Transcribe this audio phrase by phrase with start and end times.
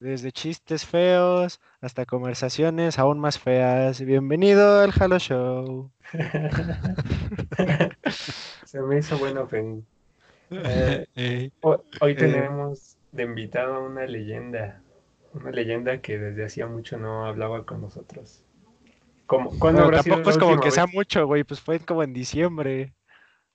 [0.00, 4.00] Desde chistes feos hasta conversaciones aún más feas.
[4.00, 5.90] Bienvenido al Halo Show.
[8.64, 9.82] Se me hizo bueno opening.
[10.52, 11.50] Eh,
[12.00, 14.80] hoy tenemos de invitado a una leyenda.
[15.34, 18.42] Una leyenda que desde hacía mucho no hablaba con nosotros.
[19.26, 22.94] Como, ¿cuándo habrá tampoco es como que sea mucho, güey, pues fue como en diciembre.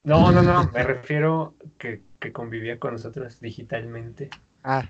[0.04, 4.30] No, no, no, me refiero que, que convivía con nosotros digitalmente.
[4.64, 4.88] Ah,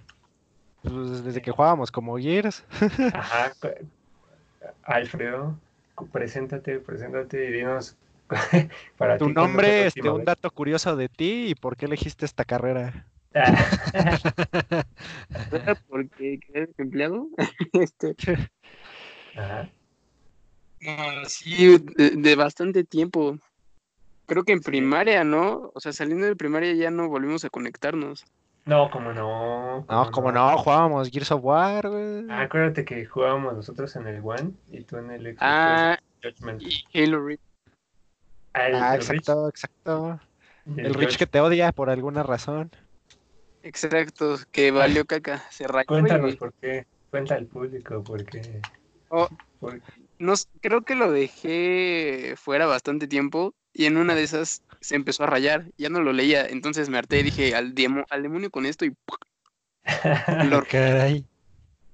[0.85, 2.63] pues desde que jugábamos como Gears.
[3.13, 3.51] Ajá.
[4.83, 5.57] Alfredo,
[6.11, 7.95] preséntate, preséntate y dinos
[8.97, 13.05] para tu nombre, este, un dato curioso de ti y por qué elegiste esta carrera.
[15.89, 17.27] Porque eres empleado.
[17.73, 18.15] este.
[19.35, 19.69] Ajá.
[21.27, 23.37] sí, de, bastante tiempo.
[24.25, 25.71] Creo que en primaria, ¿no?
[25.75, 28.25] O sea, saliendo de primaria ya no volvimos a conectarnos.
[28.65, 29.85] No, como no.
[29.87, 32.25] no, como no, jugábamos Gears of War, güey.
[32.29, 35.99] Ah, acuérdate que jugábamos nosotros en el One y tú en el Xbox ah,
[36.59, 37.39] Y Halo Reach.
[38.53, 40.19] Ah, exacto, exacto.
[40.77, 42.71] El, Rich que te odia por alguna razón.
[43.61, 45.43] Exacto, que valió caca.
[45.51, 46.87] Se rayó Cuéntanos por qué.
[47.11, 48.61] Cuenta al público por qué.
[49.09, 49.29] Oh,
[50.17, 55.23] no, creo que lo dejé fuera bastante tiempo y en una de esas se empezó
[55.23, 57.73] a rayar, ya no lo leía, entonces me harté y dije al,
[58.09, 58.93] al demonio con esto y
[60.49, 60.63] lo...
[60.71, 61.25] Caray.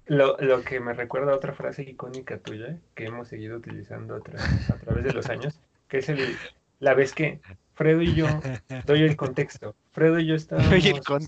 [0.06, 4.18] Lo, lo, que me recuerda a otra frase icónica tuya que hemos seguido utilizando a,
[4.18, 6.38] a través de los años, que es el,
[6.80, 7.40] la vez que
[7.76, 8.28] Fredo y yo,
[8.86, 10.86] doy el contexto, Fredo y yo estábamos,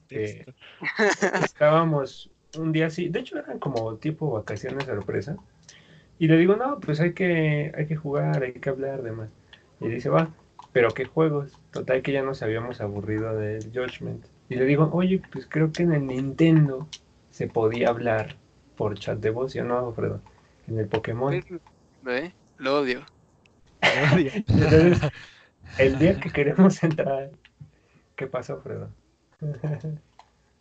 [0.09, 0.45] este,
[1.43, 5.37] estábamos un día así, de hecho eran como tipo vacaciones sorpresa,
[6.19, 9.29] y le digo, no, pues hay que, hay que jugar, hay que hablar, demás.
[9.79, 10.29] Y dice, va,
[10.73, 11.57] pero ¿qué juegos?
[11.71, 14.25] Total que ya nos habíamos aburrido del Judgment.
[14.49, 16.87] Y le digo, oye, pues creo que en el Nintendo
[17.29, 18.35] se podía hablar
[18.75, 20.19] por chat de voz, ¿yo no, Alfredo?
[20.67, 21.43] En el Pokémon.
[22.01, 22.33] ¿Ve?
[22.57, 23.05] Lo odio.
[23.81, 24.99] Entonces,
[25.77, 27.29] el día que queremos entrar,
[28.15, 28.89] ¿qué pasó, Fredo?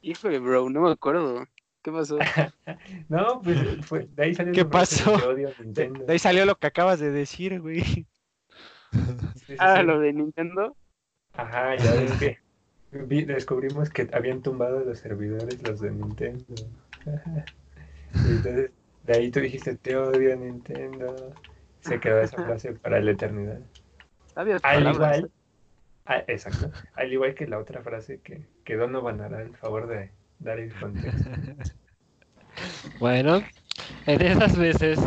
[0.03, 1.47] Híjole, bro, no me acuerdo.
[1.82, 2.19] ¿Qué pasó?
[3.09, 5.34] no, pues fue, de ahí salió ¿Qué pasó?
[5.34, 8.06] De ahí salió lo que acabas de decir, güey
[9.58, 10.76] ah, lo de Nintendo.
[11.34, 12.38] Ajá, ya ves que
[12.92, 16.44] descubrimos que habían tumbado los servidores los de Nintendo.
[18.14, 18.70] entonces,
[19.04, 21.34] de ahí tú dijiste, te odio Nintendo.
[21.80, 23.58] Se quedó esa frase para la eternidad.
[24.34, 25.30] Al igual,
[26.06, 26.70] ah, exacto.
[26.94, 30.72] Al igual que la otra frase que, que Donovan hará el favor de dar el
[30.74, 31.30] contexto.
[33.00, 33.42] Bueno,
[34.04, 35.00] en esas veces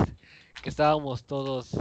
[0.64, 1.78] que estábamos todos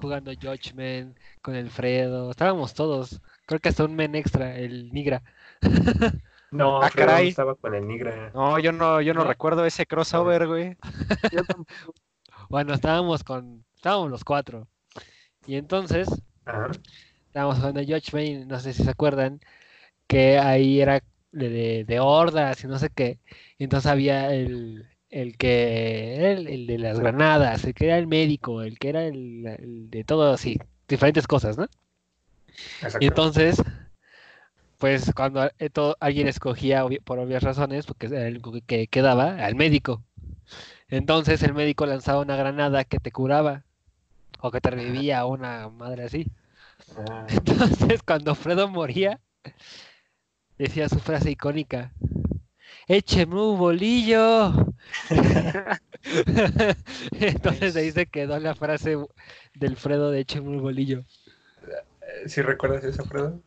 [0.00, 2.30] jugando Judgment con Alfredo.
[2.30, 3.20] Estábamos todos.
[3.46, 5.22] Creo que hasta un men extra, el Nigra.
[6.50, 7.28] No, ah, caray.
[7.28, 8.30] estaba con el Nigra.
[8.32, 10.78] No, yo no, yo no, recuerdo ese crossover, güey.
[12.48, 14.66] bueno, estábamos con, estábamos los cuatro.
[15.46, 16.08] Y entonces,
[17.26, 19.40] estábamos jugando Judgment, no sé si se acuerdan,
[20.06, 23.18] que ahí era de, de hordas y no sé qué.
[23.58, 28.06] Y entonces había el, el que el, el, de las granadas, el que era el
[28.06, 31.66] médico, el que era el, de todo así, diferentes cosas, ¿no?
[33.00, 33.62] Y entonces,
[34.78, 35.70] pues cuando eh,
[36.00, 40.02] alguien escogía por obvias razones, porque era el que quedaba, al médico.
[40.88, 43.64] Entonces el médico lanzaba una granada que te curaba
[44.40, 46.26] o que te revivía una madre así.
[46.96, 47.26] Ah.
[47.28, 49.20] Entonces cuando Fredo moría,
[50.58, 51.92] decía su frase icónica,
[52.86, 54.67] écheme un bolillo.
[57.20, 58.96] Entonces ahí se quedó la frase
[59.54, 61.04] del Fredo de écheme un bolillo.
[62.26, 63.40] ¿Si recuerdas eso, Fredo?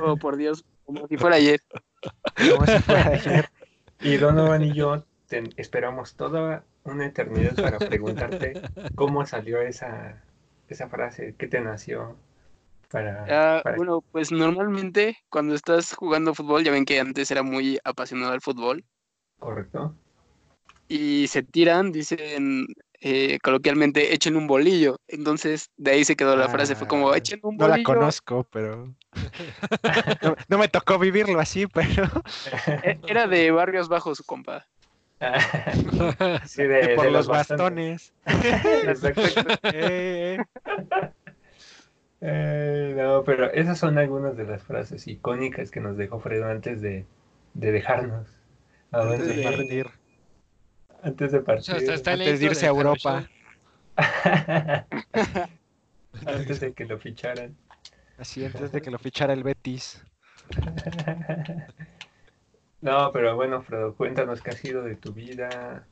[0.00, 1.60] Oh, por Dios, como si fuera ayer.
[2.50, 3.48] Como si fuera ayer.
[4.00, 5.04] Y Donovan y yo
[5.56, 8.54] esperamos toda una eternidad para preguntarte
[8.94, 10.22] cómo salió esa,
[10.68, 12.16] esa frase, qué te nació.
[12.92, 18.32] Ah, bueno, pues normalmente cuando estás jugando fútbol, ya ven que antes era muy apasionado
[18.32, 18.84] al fútbol.
[19.38, 19.94] Correcto.
[20.88, 22.66] Y se tiran, dicen
[23.00, 25.00] eh, coloquialmente, echen un bolillo.
[25.06, 27.76] Entonces, de ahí se quedó la frase, fue como, ah, echen un bolillo.
[27.76, 28.94] No la conozco, pero...
[30.48, 32.04] no, me tocó vivirlo así, pero...
[32.82, 34.66] E, era de barrios bajos, su compa.
[36.46, 38.12] sí, de, por los bastones.
[39.62, 40.38] Eh,
[42.20, 42.94] eh.
[42.96, 47.06] No, pero esas son algunas de las frases icónicas que nos dejó Fredo antes de,
[47.54, 48.26] de dejarnos.
[48.90, 49.86] De partir.
[51.02, 51.74] Antes de partir.
[51.74, 53.28] antes de irse a Europa.
[56.26, 57.56] antes de que lo ficharan.
[58.18, 60.04] Así, antes de que lo fichara el Betis.
[62.80, 65.86] no, pero bueno, Fredo, cuéntanos qué ha sido de tu vida.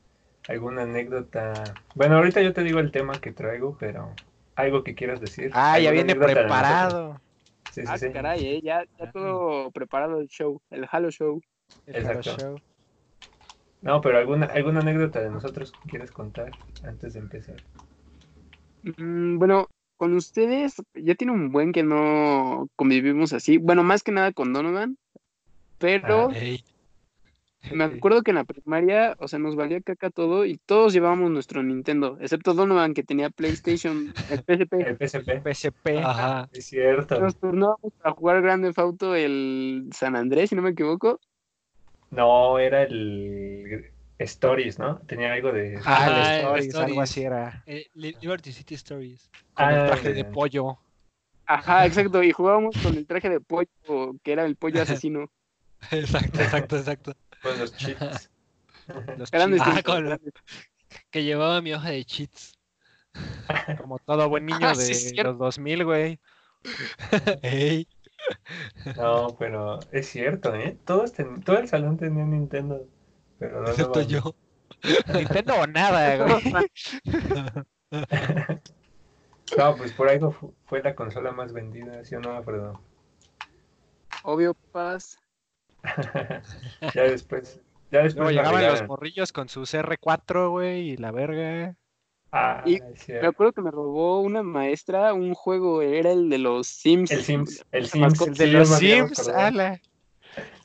[0.47, 1.53] alguna anécdota.
[1.95, 4.13] Bueno, ahorita yo te digo el tema que traigo, pero
[4.55, 5.51] algo que quieras decir.
[5.53, 7.21] Ah, ya viene preparado.
[7.71, 8.11] Sí, sí, ah, sí.
[8.11, 8.61] caray, ¿eh?
[8.61, 11.41] ya, ya todo preparado el show, el Halo Show.
[11.85, 12.59] El Halo Show.
[13.81, 16.51] No, pero alguna, alguna anécdota de nosotros que quieres contar
[16.83, 17.57] antes de empezar.
[18.97, 23.57] Mm, bueno, con ustedes ya tiene un buen que no convivimos así.
[23.57, 24.97] Bueno, más que nada con Donovan,
[25.79, 26.33] pero ah,
[27.71, 31.31] me acuerdo que en la primaria, o sea, nos valía caca todo y todos llevábamos
[31.31, 34.73] nuestro Nintendo, excepto Donovan que tenía PlayStation, el PSP.
[34.73, 35.41] El PSP.
[35.43, 35.87] PSP.
[36.03, 37.19] Ajá, es cierto.
[37.19, 41.19] Nos turnábamos a jugar Grande Auto el San Andrés, si no me equivoco.
[42.11, 44.99] No, era el Stories, ¿no?
[44.99, 45.79] Tenía algo de.
[45.85, 47.63] Ah, el Stories, algo así era.
[47.65, 49.29] Eh, Liberty City Stories.
[49.53, 50.79] Con el ah, traje de pollo.
[51.45, 52.23] Ajá, exacto.
[52.23, 53.69] Y jugábamos con el traje de pollo,
[54.23, 55.31] que era el pollo asesino.
[55.91, 57.15] exacto, exacto, exacto.
[57.41, 58.29] Con los cheats.
[59.17, 59.61] Los cheats.
[59.61, 60.17] Ah, con
[61.11, 62.57] Que llevaba mi hoja de cheats.
[63.77, 66.19] Como todo buen niño ah, de los 2000, güey.
[67.41, 67.87] Ey.
[68.95, 70.77] No, pero es cierto, ¿eh?
[70.85, 71.13] Todos
[71.43, 72.85] todo el salón tenía Nintendo.
[73.39, 74.35] Pero no Excepto yo.
[75.13, 76.53] Nintendo o nada, güey.
[79.57, 80.19] No, pues por ahí
[80.65, 82.79] fue la consola más vendida, ¿sí o no, perdón?
[84.23, 85.19] Obvio, paz.
[86.93, 87.61] ya después.
[87.91, 91.75] Ya después llegaban los morrillos con sus R4, güey, y la verga.
[92.31, 96.67] Ah, y me acuerdo que me robó una maestra un juego, era el de los
[96.67, 97.09] Sims.
[97.11, 98.21] El Sims, el Sims.
[98.21, 99.79] El de los Sims, ala.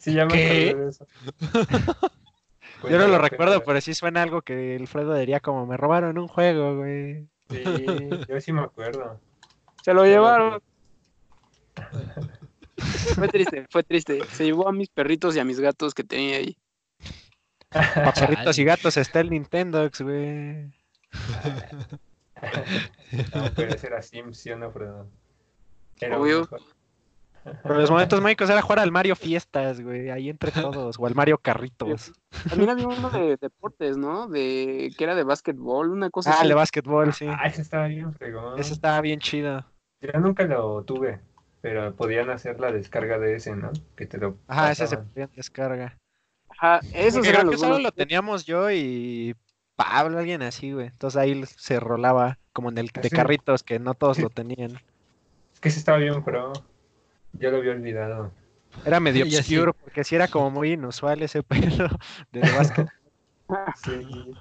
[0.00, 1.06] Sí, ya me acuerdo de eso.
[2.90, 6.26] Yo no lo recuerdo, pero sí suena algo que Alfredo diría como me robaron un
[6.26, 7.28] juego, güey.
[7.48, 7.62] Sí,
[8.28, 9.20] yo sí me acuerdo.
[9.82, 10.60] Se lo llevaron.
[13.14, 14.20] fue triste, fue triste.
[14.32, 16.56] Se llevó a mis perritos y a mis gatos que tenía ahí.
[17.70, 20.72] Para perritos y gatos está el Nintendo, güey.
[23.34, 25.06] no, pero ese era Sims, ¿sí o no, Fredo?
[26.00, 26.48] Era Obvio.
[27.62, 31.14] Pero los momentos mágicos era jugar al Mario Fiestas, güey, ahí entre todos, o al
[31.14, 32.12] Mario Carritos.
[32.48, 34.28] También había uno de deportes, ¿no?
[34.28, 36.44] De que era de básquetbol, una cosa ah, así.
[36.44, 37.26] Ah, de básquetbol, sí.
[37.28, 38.58] Ah, ese estaba bien fregón.
[38.58, 39.64] Ese estaba bien chido.
[40.00, 41.20] Yo nunca lo tuve,
[41.60, 43.72] pero podían hacer la descarga de ese, ¿no?
[43.96, 45.98] Que te lo Ajá, ese se podía descarga.
[46.48, 49.34] Ajá, eso creo que solo lo teníamos yo y
[49.76, 50.86] Pablo, alguien así, güey.
[50.88, 54.72] Entonces ahí se rolaba como en el de carritos que no todos lo tenían.
[55.52, 56.52] Es que ese estaba bien, pero
[57.32, 58.32] yo lo había olvidado.
[58.84, 61.88] Era medio obscuro porque sí era como muy inusual ese pelo
[62.32, 62.88] de básquet.
[63.84, 64.34] Sí.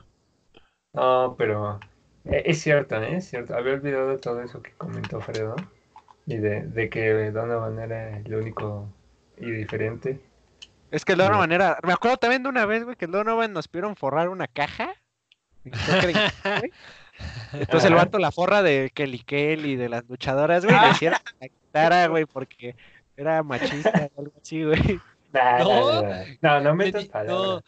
[0.94, 1.82] No, pero
[2.24, 3.18] e, es cierto, ¿eh?
[3.18, 3.56] es cierto.
[3.56, 5.56] Había olvidado todo eso que comentó Fredo.
[6.26, 8.88] Y de, de que Donovan era el único
[9.38, 10.22] y diferente.
[10.92, 11.78] Es que Donovan era.
[11.84, 14.94] Me acuerdo también de una vez, güey, que Donovan nos pidieron forrar una caja.
[17.54, 21.48] Entonces el vato la forra de Kelly Kelly, de las luchadoras, güey, le hicieron la
[21.48, 22.76] guitarra, güey, porque
[23.16, 25.00] era machista o algo así, güey.
[25.34, 26.02] no,
[26.42, 27.62] no, no, metas no.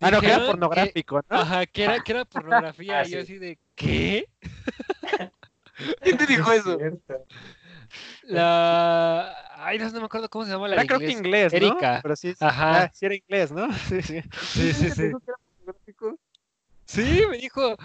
[0.00, 1.36] Ah, no, que era pornográfico, ¿no?
[1.36, 3.06] Ajá, que era, que era pornografía.
[3.06, 4.28] y yo así de, ¿qué?
[6.02, 6.78] ¿Quién te dijo eso?
[8.24, 9.34] La.
[9.54, 11.56] Ay, no, me acuerdo cómo se llama la Era creo que inglés, ¿no?
[11.56, 12.00] Erika.
[12.02, 12.82] Pero sí, Ajá.
[12.82, 13.72] Ah, sí era inglés, ¿no?
[13.72, 14.22] Sí, sí.
[14.42, 15.12] Sí, sí, sí.
[16.96, 17.76] Sí, me dijo,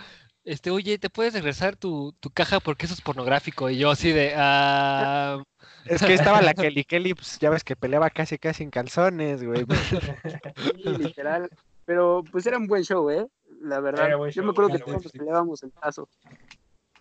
[0.45, 3.69] este, oye, ¿te puedes regresar tu, tu caja porque eso es pornográfico?
[3.69, 5.44] Y yo así de, ah...
[5.85, 9.44] Es que estaba la Kelly Kelly, pues ya ves que peleaba casi casi en calzones,
[9.44, 9.66] güey.
[10.76, 11.50] Sí, literal.
[11.85, 13.28] Pero pues era un buen show, ¿eh?
[13.62, 14.07] La verdad.
[14.30, 16.07] Yo me acuerdo que todos peleábamos el paso.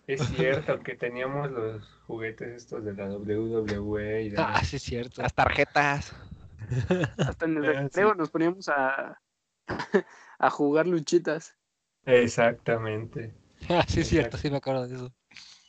[0.07, 5.21] Es cierto que teníamos los juguetes estos de la WWE y Ah, sí, es cierto.
[5.21, 6.13] Las tarjetas.
[7.17, 9.19] Hasta en el ah, recreo nos poníamos a,
[10.39, 11.55] a jugar luchitas.
[12.05, 13.33] Exactamente.
[13.69, 15.13] Ah, sí, es cierto, sí me acuerdo de eso.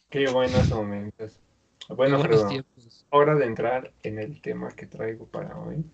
[0.08, 1.38] Qué buenos momentos.
[1.90, 2.48] Bueno, pero
[3.10, 5.84] hora de entrar en el tema que traigo para hoy.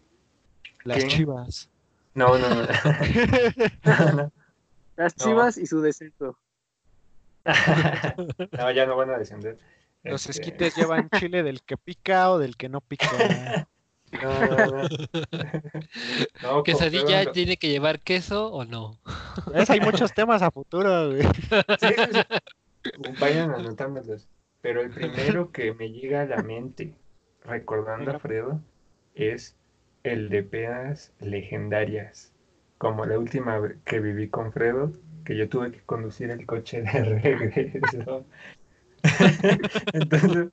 [0.84, 1.68] Las chivas.
[2.14, 2.62] No, no, no.
[4.96, 6.38] Las chivas y su descenso.
[8.52, 9.58] no, ya no van a descender.
[10.04, 13.66] Los este, esquites llevan chile del que pica o del que no pica.
[14.12, 14.88] No, no, no.
[16.42, 18.98] no ¿Quesadilla tiene que llevar queso o no?
[19.68, 21.26] Hay muchos temas a futuro, güey.
[23.20, 24.26] Vayan anotándolos.
[24.60, 26.94] Pero el primero que me llega a la mente,
[27.44, 28.60] recordando a Fredo,
[29.14, 29.56] es
[30.02, 32.32] el de pedas legendarias.
[32.78, 34.92] Como la última que viví con Fredo,
[35.24, 38.24] que yo tuve que conducir el coche de regreso.
[39.92, 40.48] Entonces,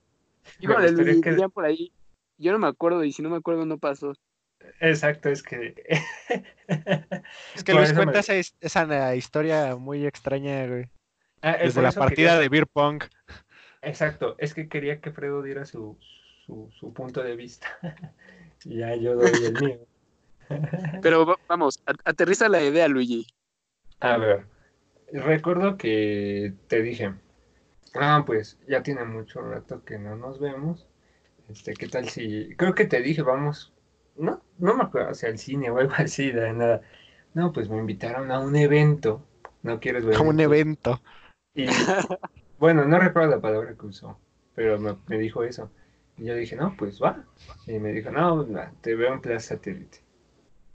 [0.60, 1.48] Híjole, que...
[1.48, 1.92] por ahí
[2.38, 4.14] yo no me acuerdo y si no me acuerdo no pasó.
[4.80, 5.74] Exacto, es que.
[7.54, 10.88] es que Luis cuenta esa, esa, historia muy extraña, güey.
[11.42, 13.04] Ah, Desde la partida de Beer Pong.
[13.82, 15.98] Exacto, es que quería que Fredo diera su,
[16.46, 17.66] su, punto de vista.
[18.64, 19.78] ya yo doy el mío.
[21.02, 23.26] Pero vamos, aterriza la idea, Luigi.
[24.00, 24.46] A ver,
[25.12, 27.14] recuerdo que te dije,
[27.94, 30.86] ah, pues ya tiene mucho rato que no nos vemos.
[31.48, 32.54] Este, ¿qué tal si?
[32.56, 33.72] Creo que te dije, vamos,
[34.16, 36.82] no, no me acuerdo, hacia el cine o algo así, de nada.
[37.34, 39.22] No, pues me invitaron a un evento.
[39.62, 40.16] ¿No quieres ver?
[40.16, 41.00] A un evento.
[41.54, 41.66] Y,
[42.58, 44.18] bueno, no recuerdo la palabra que usó,
[44.54, 45.70] pero me, dijo eso.
[46.16, 47.24] Y yo dije, no, pues va.
[47.66, 48.46] Y me dijo, no,
[48.80, 49.98] te veo en Plaza Satélite.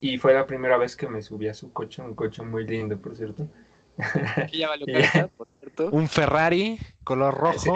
[0.00, 2.96] Y fue la primera vez que me subí a su coche, un coche muy lindo,
[2.98, 3.48] por cierto.
[5.36, 5.90] por cierto.
[5.90, 7.74] Un Ferrari color rojo.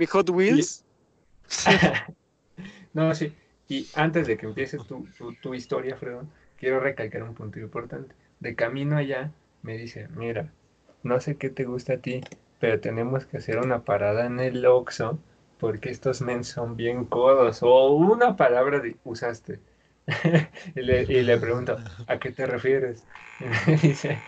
[0.00, 0.82] Mi Hot Wheels.
[2.94, 3.34] no, sí.
[3.68, 5.06] Y antes de que empiece tu,
[5.42, 6.26] tu historia, Fredo,
[6.58, 8.14] quiero recalcar un punto importante.
[8.40, 9.30] De camino allá,
[9.60, 10.50] me dice, mira,
[11.02, 12.22] no sé qué te gusta a ti,
[12.58, 15.18] pero tenemos que hacer una parada en el Oxxo
[15.58, 17.62] porque estos men son bien codos.
[17.62, 19.60] O una palabra usaste.
[20.74, 21.76] y, le, pregunto,
[22.06, 23.04] ¿a qué te refieres?
[23.40, 24.18] Y me dice,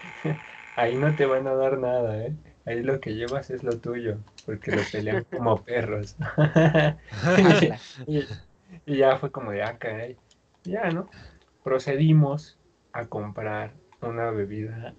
[0.76, 2.34] ahí no te van a dar nada, ¿eh?
[2.64, 6.16] Ahí lo que llevas es lo tuyo, porque lo pelean como perros.
[8.07, 8.25] y,
[8.87, 10.14] ya fue como de acá, ah,
[10.64, 11.09] Ya, ¿no?
[11.64, 12.59] Procedimos
[12.92, 14.95] a comprar una bebida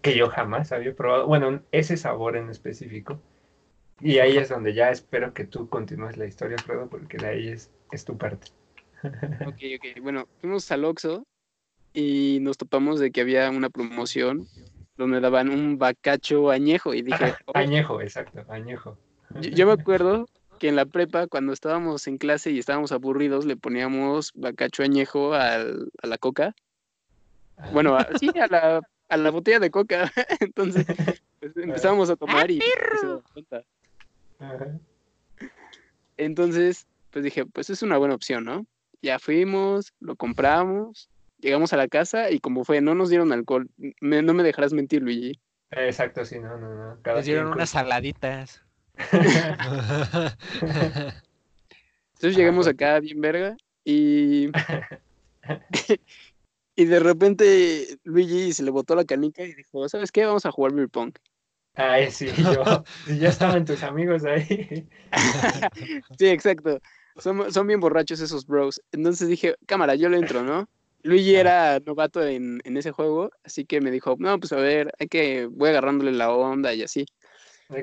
[0.00, 3.20] que yo jamás había probado, bueno, ese sabor en específico.
[4.00, 7.48] Y ahí es donde ya espero que tú continúes la historia, Fredo, porque de ahí
[7.48, 8.48] es, es tu parte.
[9.46, 10.02] Ok, ok.
[10.02, 11.24] Bueno, fuimos al Oxxo
[11.92, 14.48] y nos topamos de que había una promoción
[15.02, 17.34] donde daban un bacacho añejo y dije...
[17.54, 18.96] añejo, exacto, añejo.
[19.40, 20.28] Yo, me acuerdo
[20.58, 25.34] que en la prepa, cuando estábamos en clase y estábamos aburridos, le poníamos bacacho añejo
[25.34, 25.58] a
[26.02, 26.54] la coca.
[27.72, 28.82] Bueno, sí, a la
[29.12, 30.10] a la botella de coca.
[30.40, 30.86] Entonces
[31.38, 33.64] pues, empezamos a tomar y, se
[36.16, 38.66] Entonces, pues dije, pues es una buena opción, ¿no?
[39.02, 41.10] Ya fuimos, lo compramos,
[41.42, 43.68] llegamos a la casa y como fue, no nos dieron alcohol.
[44.00, 45.38] no me dejarás mentir, Luigi.
[45.70, 46.98] Exacto, sí, no, no, no.
[47.04, 48.62] nos dieron unas saladitas.
[52.14, 54.50] Entonces llegamos acá bien verga y
[56.74, 60.24] Y de repente Luigi se le botó la canica y dijo, ¿sabes qué?
[60.24, 61.12] Vamos a jugar beer pong.
[61.74, 62.84] Ay, sí, yo,
[63.18, 64.88] ya estaban tus amigos ahí.
[66.18, 66.80] sí, exacto.
[67.16, 68.82] Son, son bien borrachos esos bros.
[68.92, 70.68] Entonces dije, cámara, yo le entro, ¿no?
[71.02, 74.92] Luigi era novato en, en, ese juego, así que me dijo, no, pues a ver,
[74.98, 77.06] hay que, voy agarrándole la onda y así.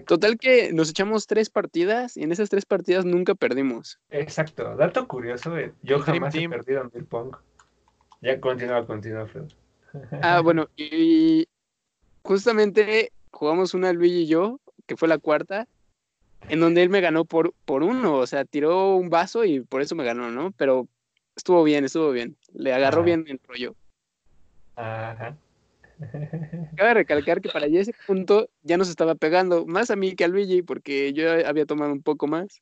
[0.06, 4.00] Total que nos echamos tres partidas y en esas tres partidas nunca perdimos.
[4.12, 7.36] Exacto, dato curioso, eh, yo jamás he perdido en beer pong.
[8.22, 9.46] Ya continúa, continúa, Fred.
[10.22, 11.48] Ah, bueno, y
[12.22, 15.68] justamente jugamos una Luigi y yo, que fue la cuarta,
[16.48, 19.82] en donde él me ganó por, por uno, o sea, tiró un vaso y por
[19.82, 20.52] eso me ganó, ¿no?
[20.52, 20.88] Pero
[21.40, 22.36] estuvo bien, estuvo bien.
[22.54, 23.76] Le agarró bien el rollo.
[24.76, 25.36] Ajá.
[26.78, 30.28] Cabe recalcar que para ese punto ya nos estaba pegando, más a mí que a
[30.28, 32.62] Luigi, porque yo había tomado un poco más.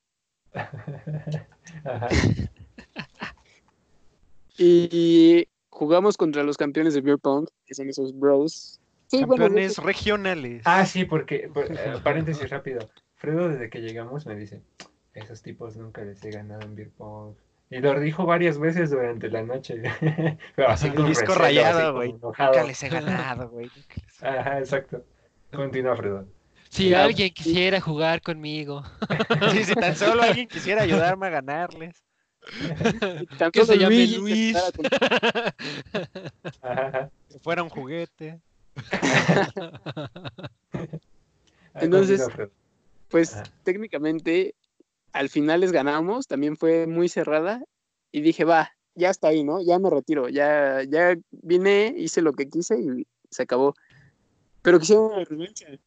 [0.54, 2.08] Ajá.
[4.60, 8.80] Y jugamos contra los campeones de beer pong, que son esos bros.
[9.12, 10.64] campeones regionales.
[10.66, 12.90] Ah, sí, porque, eh, paréntesis rápido.
[13.16, 14.62] Fredo desde que llegamos me dice,
[15.14, 17.36] esos tipos nunca les he ganado en beer pong.
[17.70, 19.82] Y lo dijo varias veces durante la noche.
[20.56, 22.14] Pero así con disco rayado, güey.
[22.14, 23.70] Nunca les he ganado, güey.
[24.22, 25.04] Ajá, exacto.
[25.52, 26.28] Continúa, Fredo.
[26.70, 28.84] Si alguien quisiera jugar conmigo.
[29.52, 32.04] sí, si tan solo alguien quisiera ayudarme a ganarles.
[33.52, 34.58] que se llame Luis.
[37.30, 38.40] Que fuera un juguete.
[41.74, 42.28] Entonces,
[43.10, 44.56] pues técnicamente
[45.18, 47.64] al final les ganamos, también fue muy cerrada
[48.12, 49.62] y dije, va, ya está ahí, ¿no?
[49.62, 53.74] Ya me retiro, ya, ya vine, hice lo que quise y se acabó.
[54.62, 55.12] Pero quisieron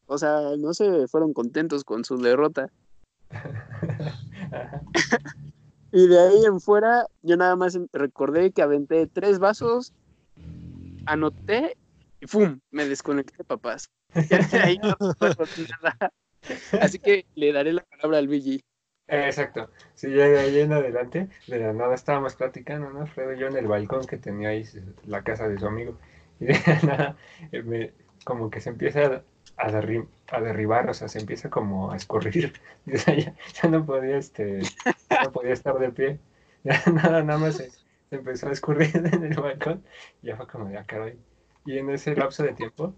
[0.05, 2.71] o sea, no se fueron contentos con su derrota.
[5.93, 9.91] Y de ahí en fuera, yo nada más recordé que aventé tres vasos,
[11.05, 11.75] anoté
[12.21, 12.61] y ¡fum!
[12.71, 13.89] Me desconecté, papás.
[14.63, 14.95] ahí no
[15.81, 16.13] nada.
[16.79, 18.63] Así que le daré la palabra al Luigi.
[19.11, 19.69] Exacto.
[19.93, 23.05] Sí, ya de ahí en adelante, de la nada estábamos platicando, ¿no?
[23.07, 24.65] Fredo y yo en el balcón que tenía ahí
[25.05, 25.97] la casa de su amigo.
[26.39, 27.17] Y de la nada,
[27.51, 27.91] eh, me,
[28.23, 29.23] como que se empieza
[29.57, 29.71] a,
[30.41, 32.53] derribar, o sea, se empieza como a escurrir.
[32.85, 34.61] ya, no podía, este,
[35.23, 36.19] no podía estar de pie.
[36.63, 37.71] Ya nada, nada más se,
[38.11, 39.83] empezó a escurrir en el balcón.
[40.21, 41.11] Y ya fue como de acá ah,
[41.65, 42.93] Y en ese lapso de tiempo,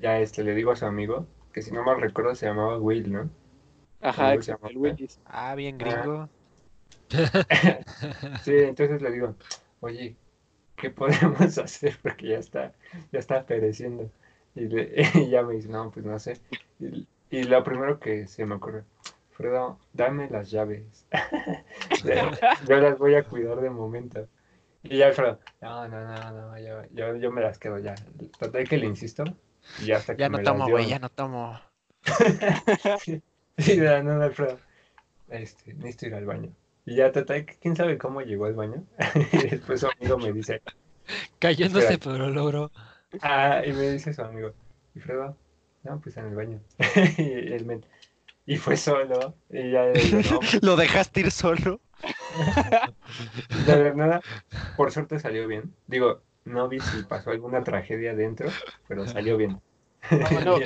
[0.00, 3.12] ya este le digo a su amigo, que si no mal recuerdo se llamaba Will,
[3.12, 3.30] ¿no?
[4.02, 5.08] Ajá, el Will.
[5.26, 6.28] Ah, bien gringo.
[8.42, 9.36] sí, entonces le digo,
[9.80, 10.16] oye,
[10.76, 11.96] ¿qué podemos hacer?
[12.02, 12.72] Porque ya está,
[13.12, 14.10] ya está pereciendo.
[14.54, 14.68] Y,
[15.30, 16.40] ya me dice, no, pues no sé.
[17.30, 18.82] Y, lo primero que se me ocurre,
[19.30, 21.06] Fredo, dame las llaves.
[22.68, 24.28] yo las voy a cuidar de momento.
[24.82, 27.94] Y ya Alfredo, no, no, no, no, yo, yo, me las quedo ya.
[28.38, 29.22] Total que le insisto.
[29.80, 31.58] Y ya hasta ya no tomo, güey, ya no tomo.
[33.58, 34.58] Sí, no, no, Alfredo.
[35.28, 36.52] Este, necesito ir al baño.
[36.84, 38.84] Y ya, total, quién sabe cómo llegó al baño.
[39.32, 40.62] y después su amigo me dice.
[41.38, 42.72] Cayéndose, pero lo logró.
[43.20, 44.52] Ah, y me dice su amigo,
[44.94, 45.36] ¿y Fredo?
[45.82, 46.60] No, pues en el baño.
[47.18, 47.66] y él
[48.46, 49.34] y fue solo.
[49.50, 50.62] Y ya pues".
[50.62, 51.80] ¿Lo dejaste ir solo?
[53.66, 54.20] de nada,
[54.76, 55.74] por suerte salió bien.
[55.86, 58.48] Digo, no vi si pasó alguna tragedia dentro,
[58.88, 59.60] pero salió bien.
[60.44, 60.58] No,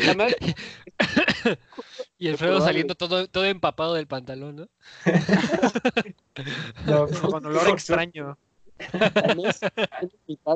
[2.18, 4.68] y el Fredo saliendo todo, todo empapado del pantalón, ¿no?
[6.86, 8.38] no con olor extraño.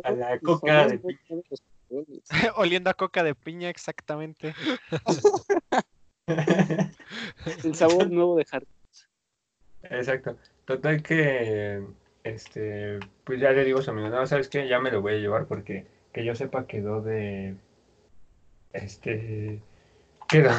[0.05, 1.43] A la coca de piña.
[2.57, 4.55] Oliendo a coca de piña, exactamente.
[7.65, 8.69] El sabor nuevo de Hart.
[9.83, 10.37] Exacto.
[10.65, 11.83] Total que,
[12.23, 14.69] este, pues ya le digo a su amigo, no, ¿sabes qué?
[14.69, 17.57] Ya me lo voy a llevar porque que yo sepa quedó de,
[18.73, 19.61] este,
[20.29, 20.51] quedó,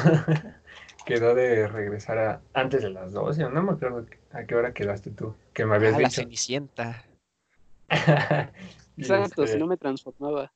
[1.04, 5.10] quedó de regresar a, antes de las 12, no me acuerdo a qué hora quedaste
[5.10, 6.08] tú, que me habías ah, dicho.
[6.08, 7.04] la cenicienta.
[8.96, 10.52] Exacto, si este no me transformaba.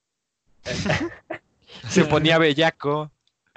[1.88, 3.10] Se ponía bellaco.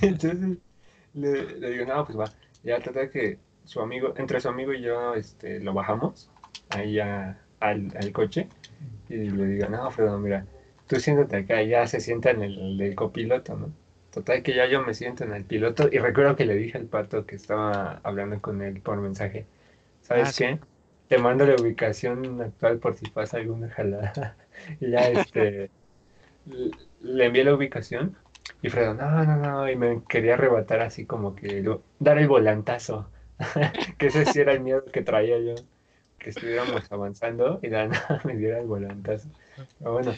[0.00, 0.58] Entonces
[1.14, 2.32] le, digo, no, pues va.
[2.62, 6.30] Ya trata que su amigo, entre su amigo y yo, este, lo bajamos
[6.70, 8.48] ahí al, al, coche
[9.08, 10.46] y le digo, no, Fredo, mira,
[10.86, 13.72] tú siéntate acá, ya se sienta en el, copiloto, ¿no?
[14.12, 16.86] Total que ya yo me siento en el piloto y recuerdo que le dije al
[16.86, 19.46] pato que estaba hablando con él por mensaje,
[20.02, 20.58] ¿sabes ah, qué?
[21.08, 24.36] Te mando la ubicación actual por si pasa alguna jalada.
[24.80, 25.70] y ya este
[27.02, 28.16] le envié la ubicación
[28.62, 31.64] y Fredo, no, no, no, y me quería arrebatar así como que
[31.98, 33.10] dar el volantazo,
[33.98, 35.54] que ese sí era el miedo que traía yo,
[36.18, 39.28] que estuviéramos avanzando y nada me diera el volantazo.
[39.78, 40.14] Pero bueno,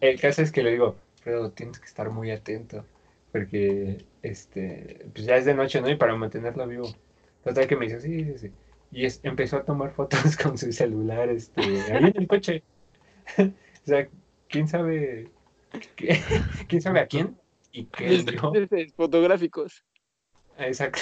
[0.00, 2.84] el caso es que le digo, Fredo, tienes que estar muy atento,
[3.32, 5.88] porque este, pues ya es de noche, ¿no?
[5.88, 6.88] Y para mantenerlo vivo.
[7.42, 8.50] Total que me dice, sí, sí, sí.
[8.92, 12.62] Y es, empezó a tomar fotos con su celular, este, ahí en el coche.
[13.38, 14.06] o sea,
[14.48, 15.30] quién sabe,
[16.68, 17.36] quién sabe a quién
[17.72, 18.22] y qué
[18.94, 19.82] Fotográficos.
[20.58, 21.00] Exacto.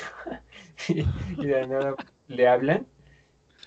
[0.89, 1.05] Y,
[1.47, 1.95] de nada
[2.29, 2.87] le hablan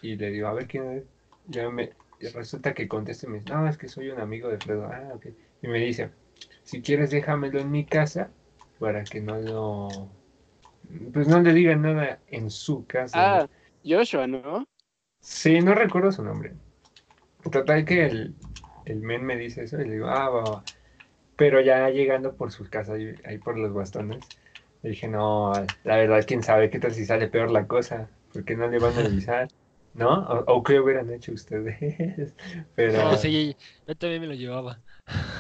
[0.02, 1.04] y le digo, a ver quién es.
[1.48, 1.92] Ya me,
[2.34, 4.86] resulta que contesta y me dice, no, es que soy un amigo de Fredo.
[4.86, 5.28] Ah, ok.
[5.62, 6.10] Y me dice,
[6.64, 8.32] si quieres déjamelo en mi casa
[8.84, 10.10] para que no lo...
[11.14, 13.44] Pues no le digan nada en su casa.
[13.44, 13.50] Ah,
[13.86, 14.68] Joshua, ¿no?
[15.22, 16.52] Sí, no recuerdo su nombre.
[17.50, 18.36] Total que el,
[18.84, 20.64] el men me dice eso y le digo, ah, va, va.
[21.38, 24.20] Pero ya llegando por su casa, ahí, ahí por los bastones,
[24.82, 25.54] le dije, no,
[25.86, 28.98] la verdad, quién sabe qué tal si sale peor la cosa, porque no le van
[28.98, 29.48] a avisar,
[29.94, 30.26] ¿no?
[30.48, 32.34] O, qué hubieran hecho ustedes.
[32.76, 33.12] Pero...
[33.12, 33.56] No, sí,
[33.88, 34.78] yo también me lo llevaba.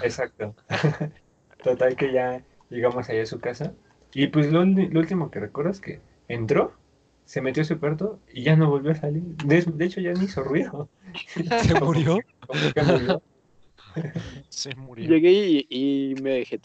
[0.01, 0.56] Exacto.
[1.62, 3.73] Total que ya llegamos ahí a su casa.
[4.13, 6.73] Y pues lo, lo último que recuerdo es que entró
[7.26, 9.23] se metió a su cuarto y ya no volvió a salir.
[9.23, 10.89] De, hecho, ya ni hizo ruido.
[11.63, 12.17] ¿Se murió?
[14.49, 15.08] se murió.
[15.10, 16.60] Llegué y, me dejé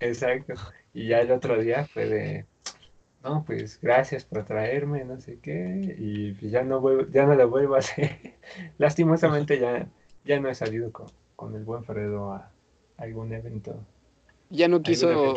[0.00, 0.54] Exacto.
[0.92, 2.46] Y ya el otro día fue de,
[3.22, 7.34] no, pues gracias por traerme, no sé qué, y pues ya no vuelvo, ya no
[7.34, 8.34] lo vuelvo a hacer.
[8.78, 9.88] Lastimosamente ya,
[10.24, 12.50] ya no he salido con, con el buen Fredo a
[12.98, 13.78] algún evento.
[14.50, 15.36] Ya no quiso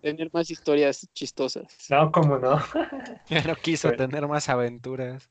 [0.00, 1.66] tener más historias chistosas.
[1.90, 2.58] No, como no.
[3.28, 5.28] ya no quiso tener más aventuras.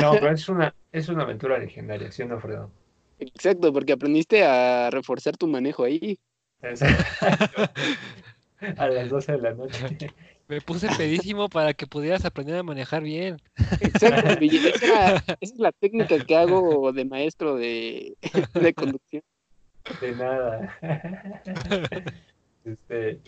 [0.00, 2.70] No, pero es una, es una aventura legendaria, ¿sí o no, Fredo?
[3.18, 6.18] Exacto, porque aprendiste a reforzar tu manejo ahí.
[8.76, 10.12] a las 12 de la noche.
[10.48, 13.38] Me puse pedísimo para que pudieras aprender a manejar bien.
[13.80, 18.16] Exacto, esa, es la técnica que hago de maestro de,
[18.54, 19.22] de conducción.
[20.00, 20.78] De nada.
[22.66, 23.20] Este,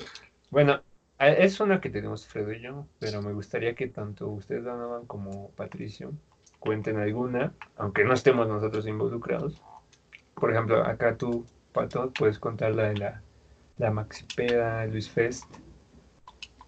[0.51, 0.83] bueno,
[1.19, 5.51] es una que tenemos Fredo y yo, pero me gustaría que tanto ustedes, Donovan, como
[5.53, 6.13] Patricio,
[6.59, 9.63] cuenten alguna, aunque no estemos nosotros involucrados.
[10.35, 13.23] Por ejemplo, acá tú, Pato, puedes contar la de la,
[13.77, 15.45] la Maxipeda, Luis Fest,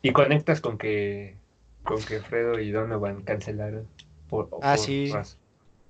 [0.03, 1.37] y conectas con que,
[1.83, 3.89] con que Fredo y Donovan cancelaron.
[4.29, 5.13] Por, ah, por, sí.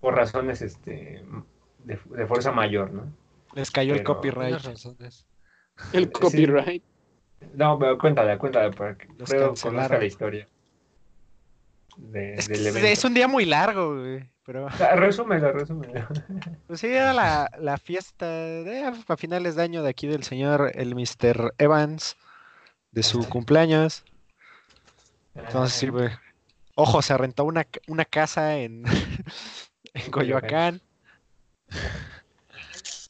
[0.01, 1.23] por razones este,
[1.85, 3.05] de, de, fuerza mayor, ¿no?
[3.55, 4.59] Les cayó el copyright.
[5.93, 6.83] El copyright.
[7.55, 10.47] No, pero cuéntale, cuéntale para que conozca la historia.
[11.97, 12.89] De, es, del evento.
[12.89, 14.31] es un día muy largo, güey.
[14.45, 14.69] Pero...
[14.69, 16.07] Resúmelo, resúmelo.
[16.67, 20.73] Pues sí, era la, la fiesta de, a finales de año de aquí del señor,
[20.75, 21.55] el Mr.
[21.59, 22.17] Evans,
[22.91, 24.05] de su cumpleaños.
[25.35, 26.09] Entonces, sí, güey.
[26.75, 28.85] Ojo, se rentó una, una casa en,
[29.95, 30.81] en Coyoacán.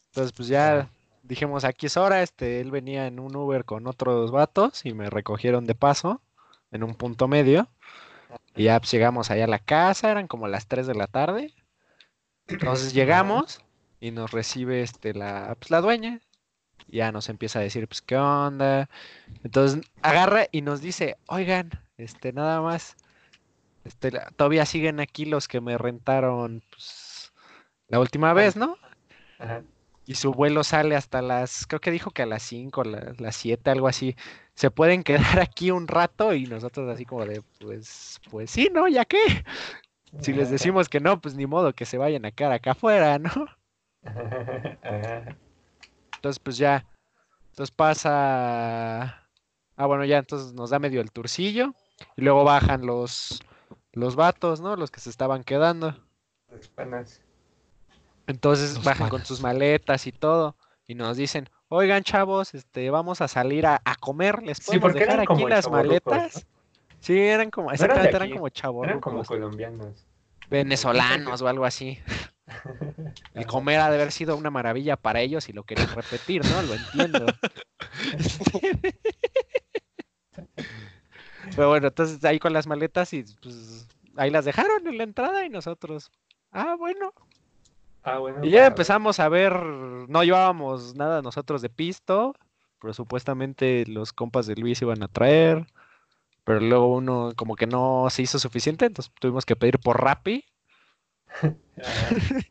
[0.09, 0.90] Entonces, pues ya
[1.31, 5.09] dijimos, aquí es hora, este, él venía en un Uber con otros vatos y me
[5.09, 6.21] recogieron de paso
[6.73, 7.69] en un punto medio.
[8.57, 11.55] Y ya pues, llegamos allá a la casa, eran como las 3 de la tarde.
[12.49, 13.62] Entonces llegamos
[14.01, 16.21] y nos recibe este la, pues, la dueña.
[16.88, 18.90] Y ya nos empieza a decir, pues, ¿qué onda?
[19.45, 22.97] Entonces agarra y nos dice, oigan, este, nada más,
[23.85, 27.33] este, todavía siguen aquí los que me rentaron, pues,
[27.87, 28.77] la última vez, ¿no?
[29.38, 29.62] Ajá
[30.11, 33.70] y su vuelo sale hasta las, creo que dijo que a las 5, las 7,
[33.70, 34.16] algo así.
[34.55, 38.88] Se pueden quedar aquí un rato y nosotros así como de, pues, pues sí, ¿no?
[38.88, 39.18] ¿Ya qué?
[40.20, 43.20] Si les decimos que no, pues ni modo que se vayan a quedar acá afuera,
[43.20, 43.31] ¿no?
[46.16, 46.85] Entonces, pues ya,
[47.51, 49.29] entonces pasa,
[49.77, 51.73] ah, bueno, ya, entonces nos da medio el turcillo
[52.16, 53.40] y luego bajan los,
[53.92, 54.75] los vatos, ¿no?
[54.75, 55.94] Los que se estaban quedando.
[56.51, 57.23] Los panas.
[58.31, 60.55] Entonces bajan con sus maletas y todo
[60.87, 65.45] y nos dicen, oigan chavos, este, vamos a salir a, comer, les podemos dejar aquí
[65.45, 66.47] las maletas.
[67.01, 68.87] Sí, eran como, exactamente, eran, como chavos.
[68.87, 70.07] Eran como colombianos.
[70.49, 71.99] Venezolanos o algo así.
[73.35, 76.62] El comer ha de haber sido una maravilla para ellos y lo querían repetir, ¿no?
[76.62, 77.27] Lo entiendo.
[81.57, 85.45] Pero bueno, entonces ahí con las maletas y pues ahí las dejaron en la entrada
[85.45, 86.12] y nosotros,
[86.53, 87.12] ah, bueno,
[88.02, 92.34] Ah, y ya empezamos a ver, no llevábamos nada nosotros de pisto,
[92.80, 95.66] pero supuestamente los compas de Luis iban a traer,
[96.44, 100.44] pero luego uno como que no se hizo suficiente, entonces tuvimos que pedir por Rappi.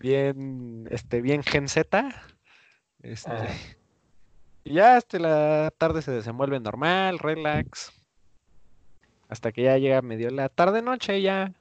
[0.00, 2.08] bien, este, bien Gen Z.
[3.00, 3.30] Este,
[4.64, 7.92] y ya hasta la tarde se desenvuelve normal, relax.
[9.28, 11.52] Hasta que ya llega medio la tarde noche ya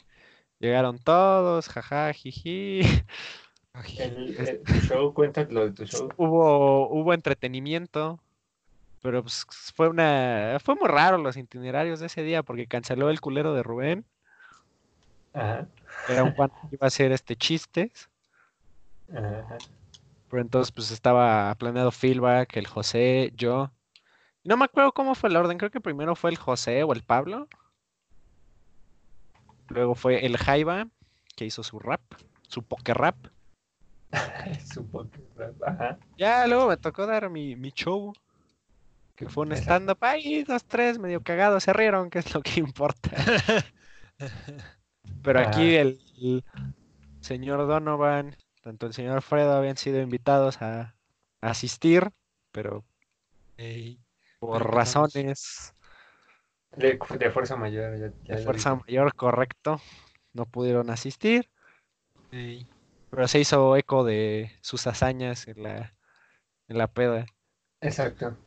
[0.60, 2.82] Llegaron todos, jaja, jiji.
[4.00, 5.13] El, tu show,
[5.50, 6.10] lo de tu show.
[6.17, 8.20] Hubo, hubo entretenimiento,
[9.04, 13.22] pero pues fue una, fue muy raro los itinerarios de ese día porque canceló el
[13.22, 14.06] culero de Rubén.
[15.34, 15.67] Ajá.
[16.10, 18.10] Era un Juan que iba a hacer este chistes.
[19.13, 19.58] Ajá.
[20.30, 23.72] Pero entonces pues estaba planeado feedback, el José, yo.
[24.43, 27.04] No me acuerdo cómo fue el orden, creo que primero fue el José o el
[27.04, 27.48] Pablo.
[29.69, 30.88] Luego fue el Jaiba,
[31.36, 32.01] que hizo su rap,
[32.47, 33.15] su poker rap.
[34.73, 35.99] su poker rap, ajá.
[36.17, 38.13] Ya luego me tocó dar mi, mi show,
[39.15, 42.60] que fue un stand-up ahí, dos, tres, medio cagados, se rieron, que es lo que
[42.60, 43.10] importa.
[45.23, 45.99] Pero aquí el,
[47.21, 50.95] señor Donovan, tanto el señor Fredo habían sido invitados a,
[51.39, 52.10] asistir,
[52.51, 52.84] pero
[54.39, 55.75] por razones
[56.75, 56.97] de,
[57.32, 58.12] fuerza mayor.
[58.12, 59.82] de fuerza mayor, correcto.
[60.34, 61.49] No pudieron asistir.
[62.30, 65.93] Pero se hizo eco de sus hazañas en la,
[66.67, 67.25] en la peda.
[67.82, 68.38] Exacto.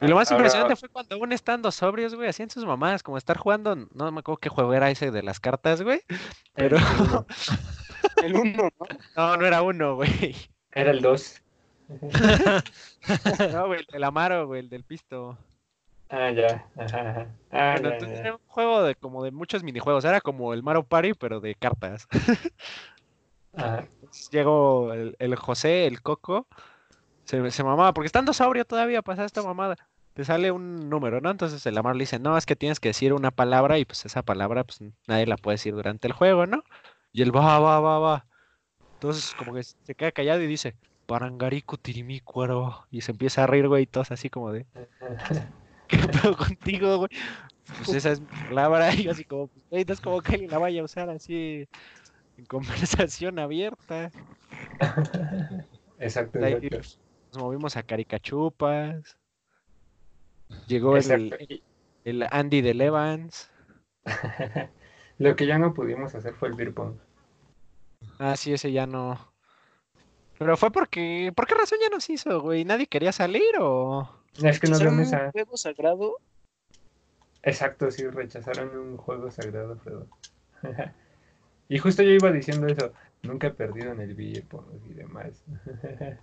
[0.00, 3.38] Y lo más impresionante fue cuando aún estando sobrios, güey, hacían sus mamás, como estar
[3.38, 6.02] jugando, no me acuerdo qué juego era ese de las cartas, güey.
[6.54, 6.76] Pero.
[8.22, 8.86] El uno, ¿no?
[9.16, 10.36] No, no era uno, güey.
[10.72, 11.40] Era el dos.
[13.52, 15.38] no, güey, el Amaro, güey, el del pisto.
[16.16, 16.64] Ah, ya.
[17.50, 20.04] Ah, era un juego de como de muchos minijuegos.
[20.04, 22.06] Era como el Mario Party, pero de cartas.
[24.30, 26.46] llegó el, José, el Coco.
[27.24, 29.76] Se, se mamaba, porque estando sobrio todavía pasa esta mamada.
[30.12, 31.30] Te sale un número, ¿no?
[31.30, 34.04] Entonces el Amar le dice, no, es que tienes que decir una palabra y pues
[34.04, 36.62] esa palabra pues nadie la puede decir durante el juego, ¿no?
[37.12, 38.26] Y él va, va, va, va.
[38.94, 41.76] Entonces como que se queda callado y dice, Parangarico
[42.22, 44.64] cuero Y se empieza a reír, güey, y todos así como de...
[45.88, 47.10] ¿qué pedo contigo, güey?
[47.78, 50.58] Pues esa es mi palabra, y así como, pues, no es como que alguien la
[50.58, 51.66] vaya a usar así
[52.36, 54.10] en conversación abierta.
[55.98, 56.98] Exacto, Nos
[57.38, 59.16] movimos a caricachupas.
[60.66, 61.58] Llegó el,
[62.04, 63.50] el, Andy de Levans.
[65.18, 66.96] Lo que ya no pudimos hacer fue el beer pong.
[68.18, 69.32] Ah, sí, ese ya no.
[70.38, 71.32] Pero fue porque.
[71.34, 72.64] ¿Por qué razón ya nos hizo, güey?
[72.64, 74.23] ¿Nadie quería salir o.?
[74.42, 75.26] Es que no mesa.
[75.26, 76.16] un juego sagrado?
[77.42, 80.08] Exacto, sí, rechazaron un juego sagrado, pero
[81.68, 82.92] y justo yo iba diciendo eso,
[83.22, 84.46] nunca he perdido en el beer
[84.88, 85.44] y demás.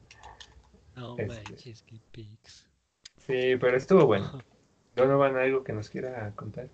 [0.96, 1.26] no este.
[1.28, 2.68] manches, qué pics.
[3.18, 4.44] Sí, pero estuvo bueno.
[4.96, 6.68] Donovan, algo que nos quiera contar.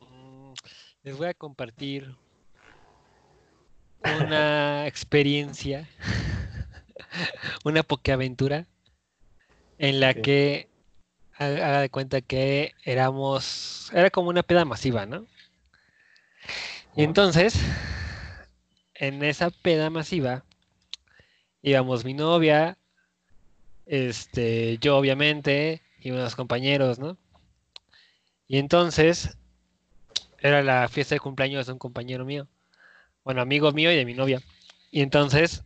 [0.00, 0.54] Mm,
[1.02, 2.16] les voy a compartir
[4.02, 5.88] una experiencia,
[7.64, 8.66] una pokeaventura
[9.78, 10.68] en la que
[11.36, 15.26] haga de cuenta que éramos, era como una peda masiva, ¿no?
[16.96, 17.54] Y entonces,
[18.94, 20.44] en esa peda masiva,
[21.62, 22.78] íbamos mi novia,
[23.86, 27.18] este, yo obviamente, y unos compañeros, ¿no?
[28.46, 29.36] Y entonces,
[30.38, 32.46] era la fiesta de cumpleaños de un compañero mío,
[33.24, 34.40] bueno, amigo mío y de mi novia.
[34.90, 35.64] Y entonces,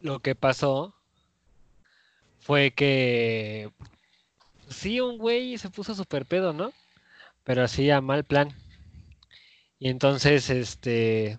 [0.00, 0.96] lo que pasó
[2.42, 3.70] fue que
[4.68, 6.72] sí, un güey se puso súper pedo, ¿no?
[7.44, 8.50] Pero así a mal plan.
[9.78, 11.38] Y entonces, este,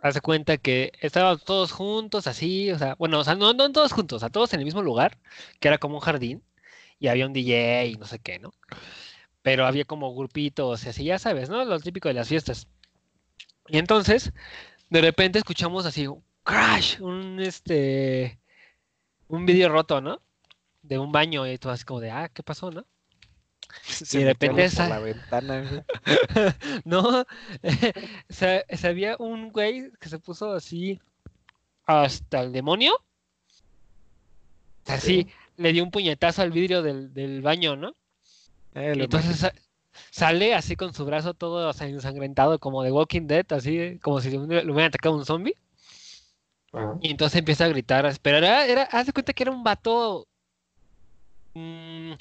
[0.00, 3.92] hace cuenta que estábamos todos juntos, así, o sea, bueno, o sea, no, no todos
[3.92, 5.18] juntos, a todos en el mismo lugar,
[5.60, 6.42] que era como un jardín,
[7.00, 8.52] y había un DJ y no sé qué, ¿no?
[9.42, 11.64] Pero había como grupitos así, ya sabes, ¿no?
[11.64, 12.68] Lo típico de las fiestas.
[13.68, 14.32] Y entonces,
[14.90, 16.06] de repente escuchamos así,
[16.44, 18.38] crash, un, este,
[19.28, 20.20] un vídeo roto, ¿no?
[20.88, 22.84] de un baño y todo así como de, ah, ¿qué pasó, no?
[24.12, 24.88] y de repente esa...
[24.88, 25.84] la ventana.
[26.84, 27.26] no,
[28.30, 30.98] se, había un güey que se puso así
[31.84, 32.92] hasta el demonio.
[34.86, 37.94] Así, le dio un puñetazo al vidrio del, baño, ¿no?
[38.74, 39.52] Eh, y entonces
[40.10, 44.38] sale así con su brazo todo ensangrentado como de Walking Dead, así como si le
[44.38, 45.56] hubiera atacado un zombie.
[47.00, 50.26] Y entonces empieza a gritar, pero era, era, haz de cuenta que era un vato
[51.58, 52.12] Mm,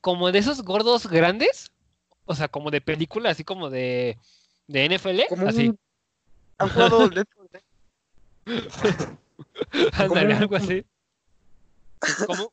[0.00, 1.72] como de esos gordos grandes,
[2.26, 4.18] o sea, como de película, así como de,
[4.66, 5.72] de NFL, así.
[6.58, 7.08] ¿Han jugado
[9.92, 10.84] Ándale, algo así.
[12.26, 12.52] Como,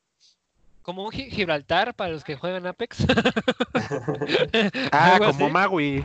[0.88, 3.00] como un Gibraltar para los que juegan Apex.
[4.94, 6.02] ah, como Maui.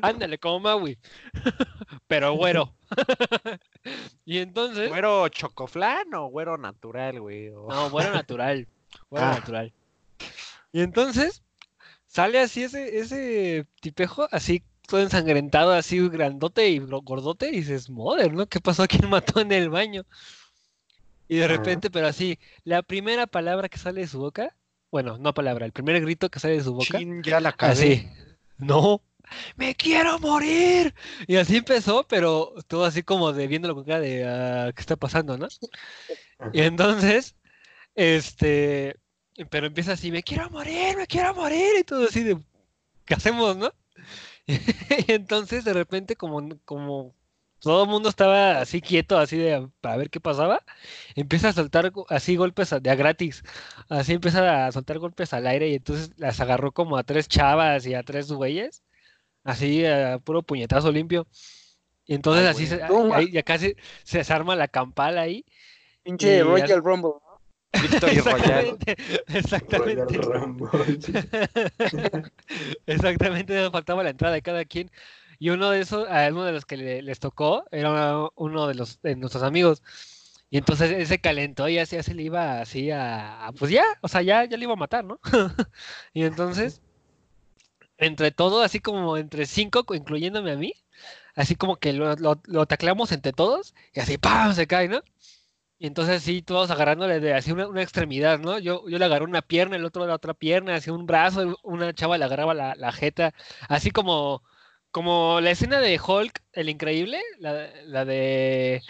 [0.00, 0.98] Ándale, como Maui.
[2.06, 2.74] Pero güero.
[4.24, 4.88] y entonces.
[4.88, 7.50] ¿Güero chocoflán o güero natural, güey?
[7.50, 8.66] No, güero natural.
[9.10, 9.34] Bueno, ah.
[9.34, 9.74] natural.
[10.72, 11.42] Y entonces
[12.06, 18.32] sale así ese, ese tipejo, así todo ensangrentado, así grandote y gordote, y dices, mother,
[18.32, 18.46] ¿no?
[18.46, 18.86] ¿Qué pasó?
[18.86, 20.06] ¿Quién mató en el baño?
[21.28, 24.54] Y de repente, pero así, la primera palabra que sale de su boca,
[24.90, 26.98] bueno, no palabra, el primer grito que sale de su boca.
[27.24, 28.08] ya la Así,
[28.58, 29.02] no,
[29.56, 30.94] me quiero morir.
[31.26, 34.96] Y así empezó, pero todo así como de viéndolo con cara de, ah, ¿qué está
[34.96, 35.48] pasando, no?
[36.52, 37.34] Y entonces,
[37.94, 38.96] este,
[39.50, 42.38] pero empieza así, me quiero morir, me quiero morir, y todo así de,
[43.04, 43.72] ¿qué hacemos, no?
[44.46, 47.15] y entonces de repente como, como
[47.60, 50.62] todo el mundo estaba así quieto, así de para ver qué pasaba,
[51.14, 53.42] empieza a soltar así golpes de a gratis,
[53.88, 57.86] así empieza a soltar golpes al aire y entonces las agarró como a tres chavas
[57.86, 58.82] y a tres güeyes,
[59.44, 61.26] así a puro puñetazo limpio.
[62.06, 65.44] Y entonces así se, ahí, ya casi se desarma la campal ahí.
[66.04, 67.14] Pinche Royal Rumble.
[67.82, 68.96] Victory Exactamente.
[69.26, 70.20] Exactamente.
[72.86, 74.90] Exactamente, faltaba la entrada de cada quien.
[75.38, 79.00] Y uno de esos, a uno de los que les tocó, era uno de los
[79.02, 79.82] de nuestros amigos.
[80.50, 84.22] Y entonces ese calentó y así, se le iba así a, pues ya, o sea,
[84.22, 85.20] ya, ya le iba a matar, ¿no?
[86.14, 86.80] y entonces,
[87.98, 90.72] entre todo, así como entre cinco, incluyéndome a mí,
[91.34, 94.54] así como que lo, lo, lo tacleamos entre todos y así, ¡pam!
[94.54, 95.02] se cae, ¿no?
[95.78, 98.58] Y entonces sí, todos agarrándole de así una, extremidad, ¿no?
[98.58, 101.94] Yo, yo le agarré una pierna, el otro la otra pierna, así un brazo, una
[101.94, 103.34] chava le agarraba la, la jeta,
[103.68, 104.42] así como,
[104.96, 108.82] como la escena de Hulk, el increíble, la, la de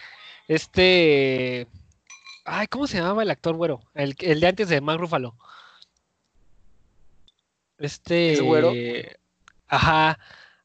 [0.47, 1.67] este...
[2.45, 3.81] Ay, ¿cómo se llamaba el actor güero?
[3.93, 5.37] El, el de antes de Mark Ruffalo.
[7.79, 8.35] Este...
[8.35, 8.73] ¿Es güero?
[9.67, 10.17] Ajá.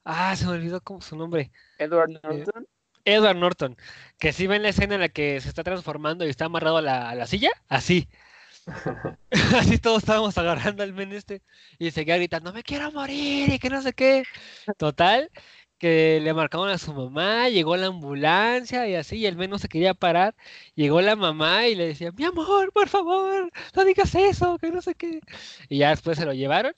[0.06, 1.50] Ah, se me olvidó cómo su nombre.
[1.80, 2.68] Edward Norton.
[3.04, 3.78] Edward Norton,
[4.20, 6.84] que si ven la escena en la que se está transformando y está amarrado a
[6.84, 8.08] la, silla, así.
[9.58, 11.42] así todos estábamos agarrando al men este
[11.80, 14.24] y seguía gritando, me quiero morir y que no sé qué.
[14.78, 15.32] Total,
[15.78, 19.60] que le marcaron a su mamá, llegó la ambulancia y así, y el men no
[19.60, 20.36] se quería parar.
[20.76, 24.82] Llegó la mamá y le decía, mi amor, por favor, no digas eso, que no
[24.82, 25.22] sé qué.
[25.70, 26.74] Y ya después se lo llevaron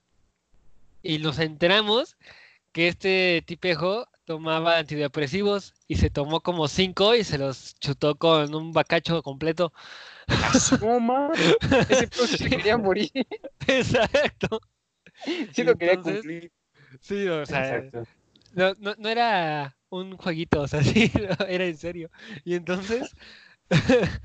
[1.02, 2.18] y nos enteramos
[2.72, 8.54] que este tipejo tomaba antidepresivos y se tomó como cinco y se los chutó con
[8.56, 9.74] un bacacho completo.
[10.28, 11.32] No
[11.90, 13.12] Ese se quería morir.
[13.68, 14.62] Exacto.
[15.52, 16.52] Sí lo quería cumplir.
[17.02, 17.84] Sí, o sea,
[18.54, 21.12] no, no, no, era un jueguito, o sea, sí,
[21.48, 22.10] era en serio.
[22.44, 23.16] Y entonces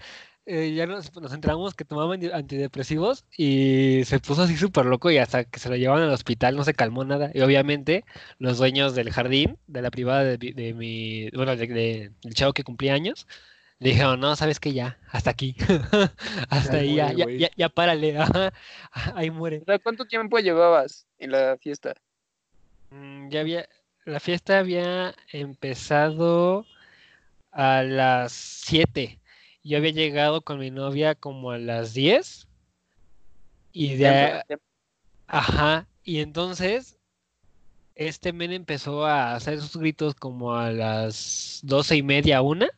[0.51, 5.19] eh, ya nos, nos entramos que tomaban antidepresivos y se puso así súper loco y
[5.19, 7.31] hasta que se lo llevaban al hospital no se calmó nada.
[7.35, 8.05] Y obviamente
[8.39, 12.95] los dueños del jardín, de la privada de, mi, bueno, de, del chavo que cumplía
[12.95, 13.27] años,
[13.79, 15.55] le dijeron, no, sabes que ya, hasta aquí.
[16.49, 18.17] hasta ahí, ya, ya, ya, párale.
[19.15, 19.63] ahí muere.
[19.83, 21.95] ¿Cuánto tiempo llevabas en la fiesta?
[22.91, 23.69] Mm, ya había,
[24.07, 26.65] la fiesta había empezado
[27.53, 29.19] a las 7.
[29.63, 32.47] Yo había llegado con mi novia como a las 10.
[33.73, 34.43] Y de
[35.27, 35.87] Ajá.
[36.03, 36.99] Y entonces
[37.99, 42.69] este men empezó a hacer sus gritos como a las doce y media, una.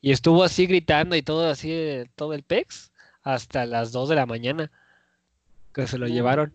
[0.00, 4.26] Y estuvo así gritando y todo así, todo el pex, hasta las 2 de la
[4.26, 4.70] mañana.
[5.72, 6.52] Que se lo llevaron.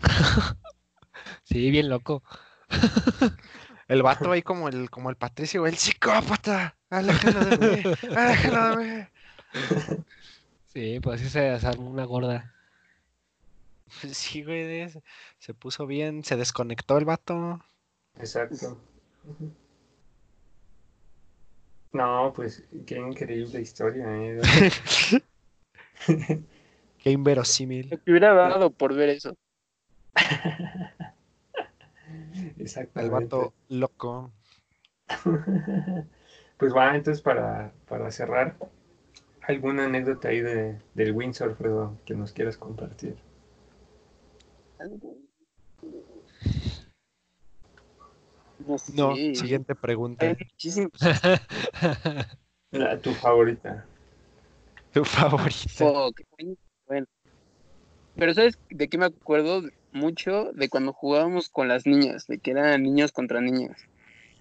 [1.44, 2.22] sí, bien loco.
[3.88, 6.75] El vato ahí como el, como el Patricio, el psicópata.
[6.90, 7.82] Aléjalo de mí,
[8.14, 9.06] aléjalo de mí.
[10.66, 12.52] Sí, pues así se armó una gorda.
[14.12, 14.90] Sí, güey,
[15.38, 17.60] se puso bien, se desconectó el vato.
[18.18, 18.78] Exacto.
[21.92, 24.06] No, pues qué increíble historia.
[24.08, 24.40] ¿eh?
[26.98, 27.88] qué inverosímil.
[27.88, 29.34] Me hubiera dado por ver eso.
[32.58, 33.00] Exacto.
[33.00, 34.32] El vato loco.
[36.56, 38.56] Pues va, entonces para, para cerrar,
[39.42, 41.58] ¿alguna anécdota ahí de, del windsurf
[42.04, 43.16] que nos quieras compartir?
[48.94, 50.26] No, siguiente pregunta.
[53.02, 53.86] tu favorita.
[54.92, 55.84] Tu favorita.
[56.86, 57.06] bueno.
[58.16, 60.52] Pero ¿sabes de qué me acuerdo mucho?
[60.52, 63.76] De cuando jugábamos con las niñas, de que eran niños contra niñas.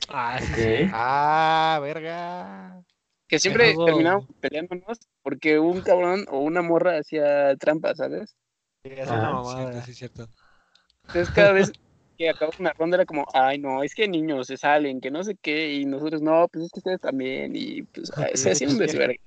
[0.09, 0.87] Ah, sí.
[0.91, 2.83] Ah, verga.
[3.27, 8.35] Que siempre terminábamos peleándonos porque un cabrón o una morra hacía trampa, ¿sabes?
[8.83, 9.81] Sí, es una mamada.
[9.83, 10.27] Sí, cierto.
[11.07, 11.71] Entonces cada vez
[12.17, 15.23] que acababa una ronda era como, ay, no, es que niños se salen, que no
[15.23, 18.77] sé qué, y nosotros, no, pues es que ustedes también, y pues se hacía un
[18.77, 19.19] desvergue.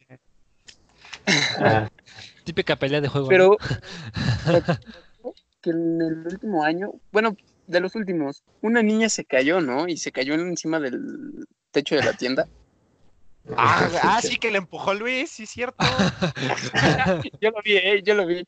[2.44, 3.28] Típica pelea de juego.
[3.28, 3.58] Pero
[5.60, 7.36] que en el último año, bueno,
[7.68, 9.86] de los últimos, una niña se cayó, ¿no?
[9.86, 12.48] Y se cayó encima del techo de la tienda.
[13.56, 15.84] Ah, ah sí, que le empujó Luis, sí, cierto.
[17.40, 18.46] yo lo vi, eh, yo lo vi.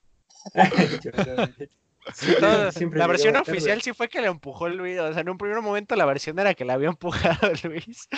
[2.92, 4.98] la versión oficial sí fue que le empujó Luis.
[4.98, 8.08] O sea, en un primer momento la versión era que le había empujado Luis.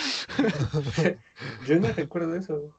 [1.67, 2.75] Yo no recuerdo eso.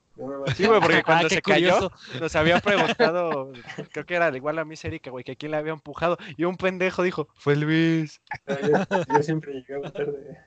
[0.54, 3.52] Sí, güey, porque cuando ah, se cayó nos había preguntado,
[3.92, 6.18] creo que era igual a mí, Erika, güey, que quién le había empujado.
[6.36, 8.20] Y un pendejo dijo, fue Luis.
[8.46, 10.38] yo, siempre llegaba tarde.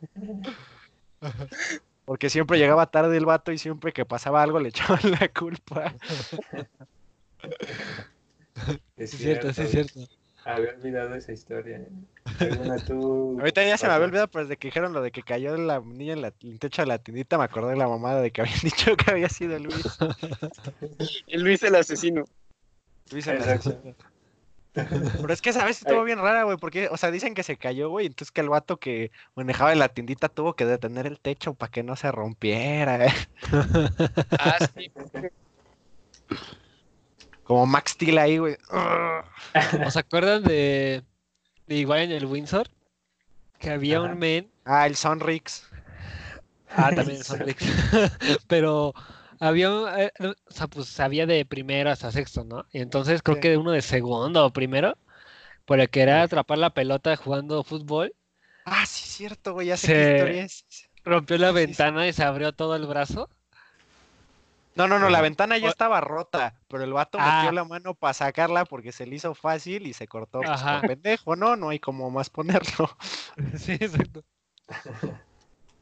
[2.05, 5.93] Porque siempre llegaba tarde el vato y siempre que pasaba algo le echaban la culpa.
[8.95, 10.16] Es cierto, sí es cierto
[10.47, 11.81] había olvidado esa historia.
[13.39, 15.79] Ahorita ya se me había olvidado, pues de que dijeron lo de que cayó la
[15.81, 18.41] niña en, la, el techo de la tiendita, me acordé de la mamada de que
[18.41, 19.85] habían dicho que había sido Luis.
[21.27, 22.25] el Luis el asesino.
[23.11, 23.95] Luis el asesino.
[24.73, 27.57] Pero es que esa vez estuvo bien rara, güey, porque, o sea, dicen que se
[27.57, 31.19] cayó, güey, entonces que el vato que manejaba en la tiendita tuvo que detener el
[31.19, 33.07] techo para que no se rompiera.
[34.37, 34.91] ah, sí.
[37.47, 38.57] Como Max Steel ahí, güey.
[39.87, 41.01] ¿Os acuerdan de,
[41.65, 42.69] de igual en el Windsor?
[43.57, 44.51] Que había un men.
[44.65, 45.65] Ah, el Sonrix.
[46.69, 47.63] Ah, también el Sonrix.
[48.47, 48.93] Pero
[49.39, 52.65] había, eh, o sea, pues había de primero hasta sexto, ¿no?
[52.73, 54.97] Y entonces creo que de uno de segundo o primero,
[55.65, 58.13] por el que era atrapar la pelota jugando fútbol.
[58.65, 60.65] Ah, sí, cierto, güey, ya sé qué historia es.
[61.05, 63.29] Rompió la ventana y se abrió todo el brazo.
[64.77, 67.51] No, no, no, la ventana ya estaba rota, pero el vato metió ah.
[67.51, 70.39] la mano para sacarla porque se le hizo fácil y se cortó.
[70.41, 71.55] Pues, pendejo, ¿no?
[71.55, 72.89] No hay como más ponerlo.
[73.57, 74.23] Sí, exacto.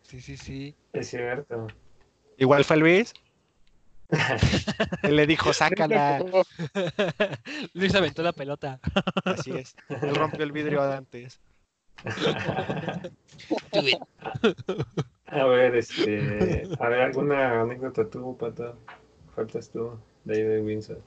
[0.04, 0.76] Sí, sí, sí.
[0.94, 1.66] Es cierto.
[2.38, 3.12] Igual fue Luis.
[5.02, 6.24] Él le dijo, sácala.
[7.74, 8.80] Luis aventó la pelota.
[9.26, 9.76] Así es.
[9.90, 11.42] Él rompió el vidrio antes.
[15.28, 16.68] A ver, este.
[16.80, 18.74] A ver, ¿alguna anécdota tú, Pata?
[19.36, 21.02] Faltas tú, de ahí de Windsor.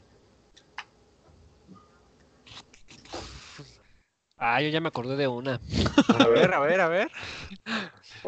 [4.36, 5.60] Ah, yo ya me acordé de una.
[6.18, 7.10] A ver, a ver, a ver.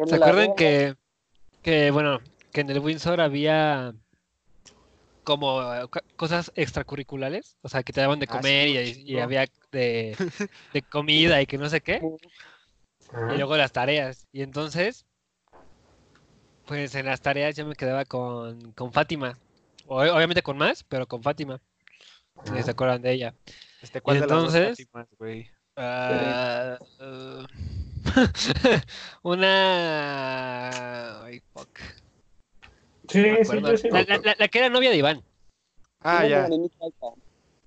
[0.05, 0.95] ¿Se acuerdan que,
[1.61, 2.19] que, bueno,
[2.51, 3.93] que en el Windsor había
[5.23, 5.61] como
[6.15, 7.57] cosas extracurriculares?
[7.61, 10.17] O sea, que te daban de ah, comer y, y, había de,
[10.73, 12.01] de comida y que no sé qué.
[13.33, 14.27] y luego las tareas.
[14.33, 15.05] Y entonces,
[16.71, 19.37] pues en las tareas yo me quedaba con, con Fátima.
[19.87, 21.59] obviamente con más, pero con Fátima.
[22.45, 23.35] Si se acuerdan de ella.
[23.81, 25.51] Este, ¿Cuál entonces, de las güey?
[25.75, 27.45] Uh, uh,
[29.29, 31.25] una.
[31.25, 31.77] Ay, fuck.
[33.09, 33.89] Sí, sí, sí.
[33.91, 35.21] La, la, la, que era novia de Iván.
[35.99, 36.47] Ah, ya.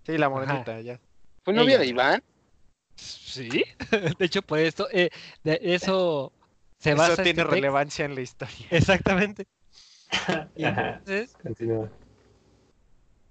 [0.06, 0.98] Sí, la morenita, ya.
[1.42, 2.22] ¿Fue novia de Iván?
[2.96, 3.64] Sí,
[4.18, 5.10] de hecho, por esto, eh,
[5.42, 6.32] de eso
[6.84, 8.66] se eso tiene este relevancia en la historia.
[8.70, 9.46] Exactamente.
[10.56, 11.90] y entonces, Continúa.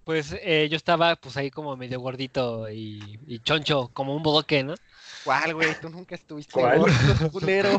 [0.03, 4.61] Pues eh, yo estaba pues ahí como medio gordito y, y choncho, como un bodoque,
[4.63, 4.75] ¿no?
[5.23, 5.73] ¿Cuál, güey?
[5.79, 6.79] Tú nunca estuviste ¿Cuál?
[6.79, 6.93] gordo,
[7.31, 7.77] culero.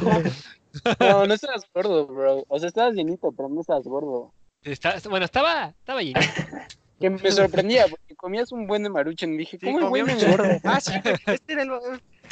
[0.99, 2.45] No, no estabas gordo, bro.
[2.49, 4.33] O sea, estabas llenito, pero no estabas gordo.
[4.63, 6.21] Está- bueno, estaba, estaba llenito.
[7.01, 9.91] Que me sorprendía, porque comías un buen de maruchan y dije, Sí, ¿cómo el no
[9.91, 10.61] un engorda?
[10.63, 10.93] Ah, sí.
[11.27, 11.71] Este era el...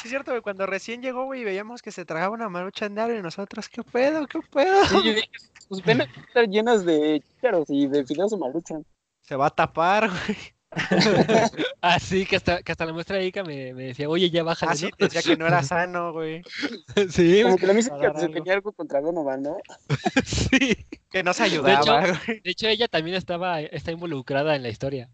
[0.02, 3.18] Es cierto, güey, cuando recién llegó, güey, veíamos que se tragaba una marucha en diario
[3.18, 4.26] y nosotros, ¿qué pedo?
[4.26, 4.82] ¿Qué pedo?
[5.00, 5.30] Y yo dije,
[5.68, 8.84] sus venas están llenas de chícharos y de fideos de maruchan.
[9.20, 10.36] Se va a tapar, güey.
[11.80, 14.72] Así que hasta, que hasta la muestra de Ica me, me decía, oye, ya bájale.
[14.72, 14.90] Así ¿no?".
[14.98, 16.42] decía que no era sano, güey.
[17.10, 18.34] sí, Como que la música Para dar se algo.
[18.34, 19.56] tenía algo contra Donovan, ¿no?
[20.24, 20.86] sí.
[21.10, 22.40] Que no se ayudaba, güey.
[22.40, 25.10] De hecho, ella también estaba, está involucrada en la historia.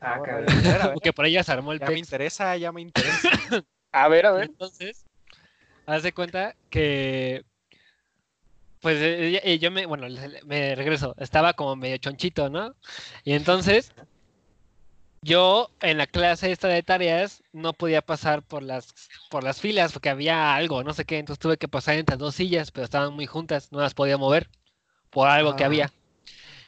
[0.00, 0.46] Ah, cabrón.
[0.94, 3.30] Porque por ella se armó el Ya me interesa, ya me interesa.
[3.92, 4.44] A ver, a ver.
[4.44, 5.06] Entonces,
[5.86, 7.44] haz de cuenta que.
[8.80, 10.06] Pues ella- eh, yo me, bueno,
[10.44, 12.76] me regreso, estaba como medio chonchito, ¿no?
[13.24, 13.92] Y entonces,
[15.22, 18.94] yo en la clase esta de tareas no podía pasar por las,
[19.30, 22.36] por las filas porque había algo, no sé qué, entonces tuve que pasar entre dos
[22.36, 24.48] sillas, pero estaban muy juntas, no las podía mover
[25.10, 25.66] por algo que Ah.
[25.66, 25.92] había.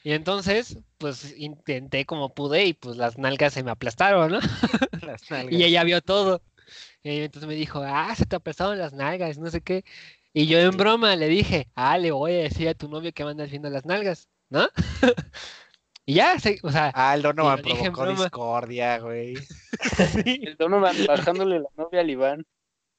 [0.03, 4.41] Y entonces, pues intenté como pude y pues las nalgas se me aplastaron, ¿no?
[5.03, 5.31] Las nalgas.
[5.61, 6.43] Y ella vio todo.
[7.03, 9.85] Y entonces me dijo, ah, se te aplastaron las nalgas, no sé qué.
[10.33, 13.25] Y yo en broma le dije, ah, le voy a decir a tu novio que
[13.25, 14.69] me andas viendo las nalgas, ¿no?
[16.07, 18.13] y ya, se- o sea, Ah, el Donovan provocó broma.
[18.13, 19.37] discordia, güey.
[20.13, 22.47] sí, El Donovan bajándole la novia al Iván.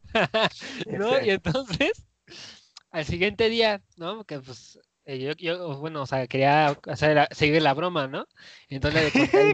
[0.88, 1.22] ¿no?
[1.24, 2.04] Y entonces,
[2.92, 4.18] al siguiente día, ¿no?
[4.18, 4.80] Porque pues
[5.14, 8.26] eh, yo, yo, bueno, o sea, quería hacer la- seguir la broma, ¿no?
[8.70, 9.54] Entonces le conté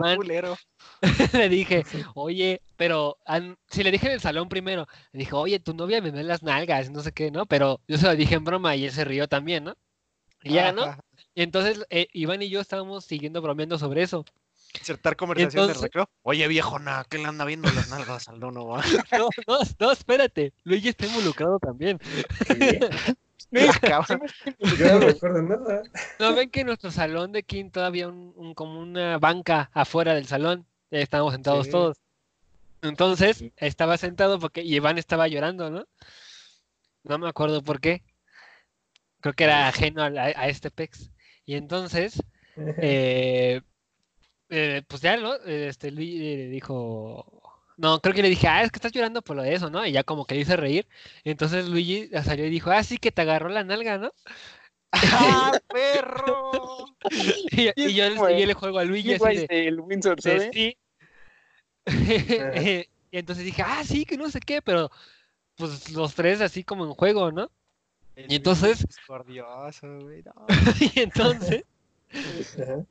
[1.33, 1.83] le dije,
[2.15, 6.01] oye, pero an- si le dije en el salón primero, le dije, oye, tu novia
[6.01, 7.45] me ve las nalgas, no sé qué, ¿no?
[7.45, 9.75] Pero yo se lo dije en broma y él se rió también, ¿no?
[10.43, 10.83] Y ya, ¿no?
[10.83, 10.99] Ajá.
[11.33, 14.23] Y entonces eh, Iván y yo estábamos siguiendo bromeando sobre eso.
[14.77, 16.09] Insertar conversación Entonces- de recreo.
[16.23, 18.81] Oye, viejo, na, ¿qué le anda viendo las nalgas al Donovan?
[19.17, 21.99] No, no, no, espérate, Luigi está involucrado también.
[23.51, 25.83] Yo no me acuerdo nada.
[26.19, 30.13] ¿No ven que en nuestro salón de quinto había un, un- como una banca afuera
[30.13, 30.65] del salón?
[30.91, 31.71] Eh, estábamos sentados Sí.
[31.71, 31.97] todos.
[32.81, 35.85] Entonces, estaba sentado porque y Iván estaba llorando, ¿no?
[37.03, 38.03] No me acuerdo por qué.
[39.21, 41.09] Creo que era ajeno a, la- a este pex.
[41.45, 42.21] Y entonces,
[42.57, 43.61] eh,
[44.49, 45.35] eh, pues ya, ¿no?
[45.45, 47.36] Este, Luis eh, dijo...
[47.77, 49.85] No, creo que le dije, ah, es que estás llorando por lo de eso, ¿no?
[49.85, 50.87] Y ya como que le hice reír.
[51.23, 54.11] Entonces Luigi salió y dijo, ah, sí, que te agarró la nalga, ¿no?
[54.91, 56.85] ¡Ah, perro!
[57.51, 60.49] Y, y yo, le juego a Luigi Y así de, el Windsor, de ¿sabes?
[60.53, 60.77] sí.
[63.11, 64.91] y entonces dije, ah, sí, que no sé qué, pero
[65.55, 67.51] pues los tres así como en juego, ¿no?
[68.15, 70.23] El Y entonces- Discordioso, güey.
[70.23, 70.33] no.
[70.95, 71.63] y entonces,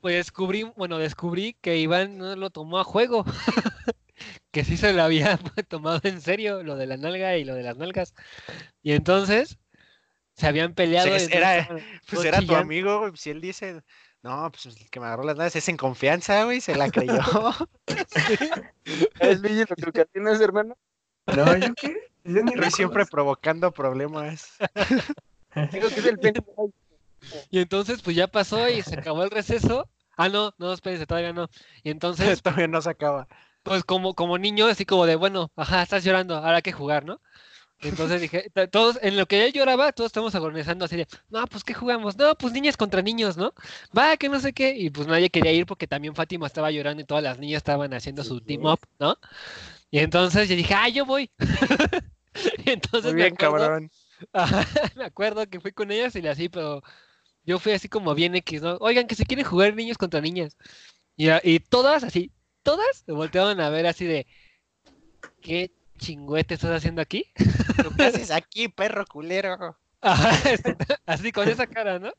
[0.01, 3.24] pues descubrí, bueno, descubrí que Iván no lo tomó a juego.
[4.51, 5.39] Que sí se lo había
[5.69, 8.14] tomado en serio, lo de la nalga y lo de las nalgas.
[8.83, 9.59] Y entonces,
[10.35, 11.09] se habían peleado.
[11.09, 11.69] Pues entonces era-
[12.11, 13.12] Pues era tu amigo, güey.
[13.17, 13.83] Si él dice,
[14.23, 16.61] no, pues el que me agarró las nalgas es en confianza, güey.
[16.61, 17.21] Se la creyó.
[19.21, 20.77] ¿Es Luigi lo que ocasionas, hermano?
[21.27, 21.97] No, ¿yo qué?
[22.25, 24.57] Yo ni Luis siempre provocando problemas.
[25.73, 26.19] Digo que es el.
[27.51, 29.89] Y entonces, pues ya pasó y se acabó el receso.
[30.17, 31.49] Ah, no, no, espérense, todavía no.
[31.83, 33.27] Y entonces, Todavía no se acaba.
[33.67, 37.05] Pues como, como niño, así como de, bueno, ajá, estás llorando, ahora hay que jugar,
[37.05, 37.21] ¿no?
[37.81, 41.47] Entonces dije, to- todos, en lo que él lloraba, todos estamos agonizando así de, no,
[41.49, 42.17] pues ¿qué jugamos?
[42.17, 43.53] No, pues niñas contra niños, ¿no?
[43.97, 44.75] Va, que no sé qué.
[44.77, 47.93] Y pues nadie quería ir porque también Fátima estaba llorando y todas las niñas estaban
[47.93, 49.19] haciendo su team up, ¿no?
[49.91, 51.31] Y entonces yo dije, ah, yo voy.
[52.64, 53.91] y entonces Muy me bien, acuerdo- cabrón.
[54.33, 54.64] Ajá,
[54.97, 56.83] me acuerdo que fui con ellas y le así, pero
[57.45, 58.77] yo fui así como bien X, ¿no?
[58.81, 60.57] Oigan, que se quieren jugar niños contra niñas.
[61.17, 62.31] Y, y todas así,
[62.67, 64.27] todas me volteaban a ver así de,
[65.41, 67.25] ¿qué chingüete estás haciendo aquí?
[67.37, 69.79] ¿Tú ¿Qué haces aquí, perro culero?
[70.01, 70.31] Ajá,
[71.07, 72.12] así con esa cara, ¿no?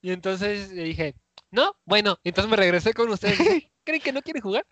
[0.00, 1.16] Y entonces le dije,
[1.50, 3.38] no, bueno, entonces me regresé con ustedes.
[3.84, 4.64] ¿Creen que no quieren jugar?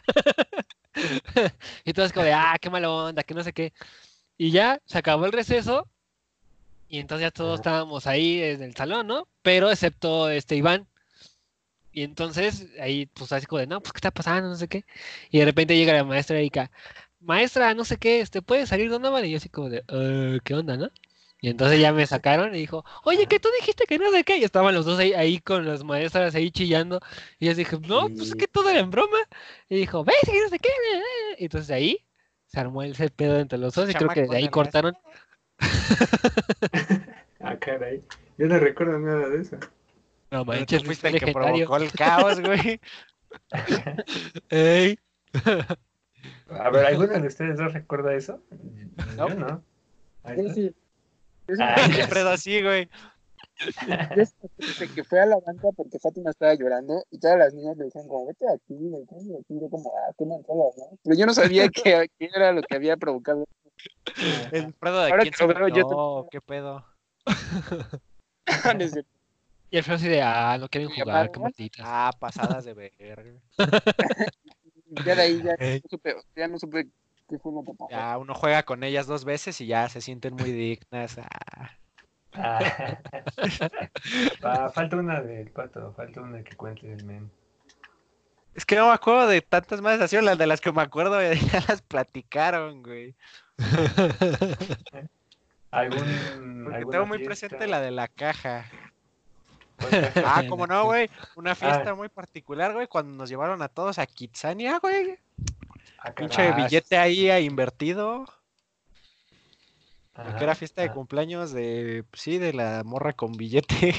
[1.85, 3.73] y todas como de, ah, qué mala onda, que no sé qué.
[4.39, 5.89] Y ya se acabó el receso.
[6.89, 9.27] Y entonces ya todos estábamos ahí en el salón, ¿no?
[9.43, 10.87] Pero excepto este Iván.
[11.97, 14.85] Y entonces ahí, pues así como de, no, pues qué está pasando, no sé qué.
[15.31, 16.71] Y de repente llega la maestra Erika,
[17.21, 19.25] maestra, no sé qué, este, ¿puede salir Donovan?
[19.25, 20.91] Y yo así como de, uh, ¿qué onda, no?
[21.41, 24.37] Y entonces ya me sacaron y dijo, oye, que tú dijiste que no sé qué.
[24.37, 27.01] Y estaban los dos ahí, ahí con las maestras ahí chillando.
[27.39, 29.17] Y yo dije, no, pues es que todo era en broma.
[29.71, 30.69] Y dijo, ves, que no sé qué.
[31.39, 32.05] Y entonces ahí
[32.45, 34.95] se armó ese pedo entre los dos y creo que de ahí cortaron.
[37.41, 38.03] ah, caray.
[38.37, 39.59] Yo no recuerdo nada de eso.
[40.37, 42.79] No manches, fuiste el que provocó el caos, güey.
[44.51, 44.99] Ey.
[46.51, 48.43] A ver, ¿alguno de ustedes dos recuerda eso?
[49.17, 49.65] No, no.
[50.37, 50.75] Yo sí.
[52.11, 52.87] Fredo así, güey.
[54.15, 57.85] Desde que fue a la banca porque Fátima estaba llorando y todas las niñas le
[57.85, 60.99] decían como, vete aquí, vete aquí, yo como, ah, qué manchada, ¿no?
[61.03, 63.47] Pero yo no sabía qué, era lo que había provocado.
[64.53, 66.85] El Fredo de Ahora quién se veo, yo qué pedo.
[69.71, 71.87] y el Fredo así de, ah, no quieren jugar, qué matitas.
[71.87, 73.41] Ah, pasadas de ver.
[75.05, 76.89] ya de ahí ya no supe, ya no supe
[77.91, 81.19] ya uno juega con ellas dos veces y ya se sienten muy dignas.
[81.19, 81.71] Ah.
[82.35, 82.61] Ah.
[84.75, 87.31] falta una del pato, falta una que cuente el men.
[88.55, 91.21] Es que no me acuerdo de tantas más, así las de las que me acuerdo
[91.53, 93.15] ya las platicaron, güey.
[95.71, 98.67] ¿Algún, Porque tengo muy presente la de la caja.
[100.25, 101.11] Ah, como no, güey.
[101.35, 101.95] Una fiesta ah.
[101.95, 105.19] muy particular, güey, cuando nos llevaron a todos a Kitsania, güey.
[105.99, 108.27] Ah, Pinche billete ahí invertido.
[110.15, 113.95] que era fiesta de cumpleaños de, pues sí, de la morra con billete.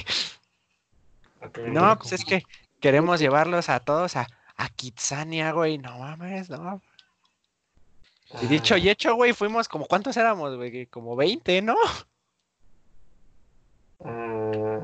[1.67, 2.43] no, pues es que
[2.79, 5.77] queremos llevarlos a todos a, a Kitsania, güey.
[5.77, 6.81] No mames, no.
[8.41, 10.85] Y dicho y hecho, güey, fuimos como, ¿cuántos éramos, güey?
[10.87, 11.75] Como 20, ¿no?
[13.99, 14.83] Uh,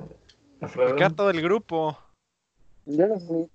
[0.64, 1.98] Acá todo el grupo.
[2.86, 3.50] Yo no fui.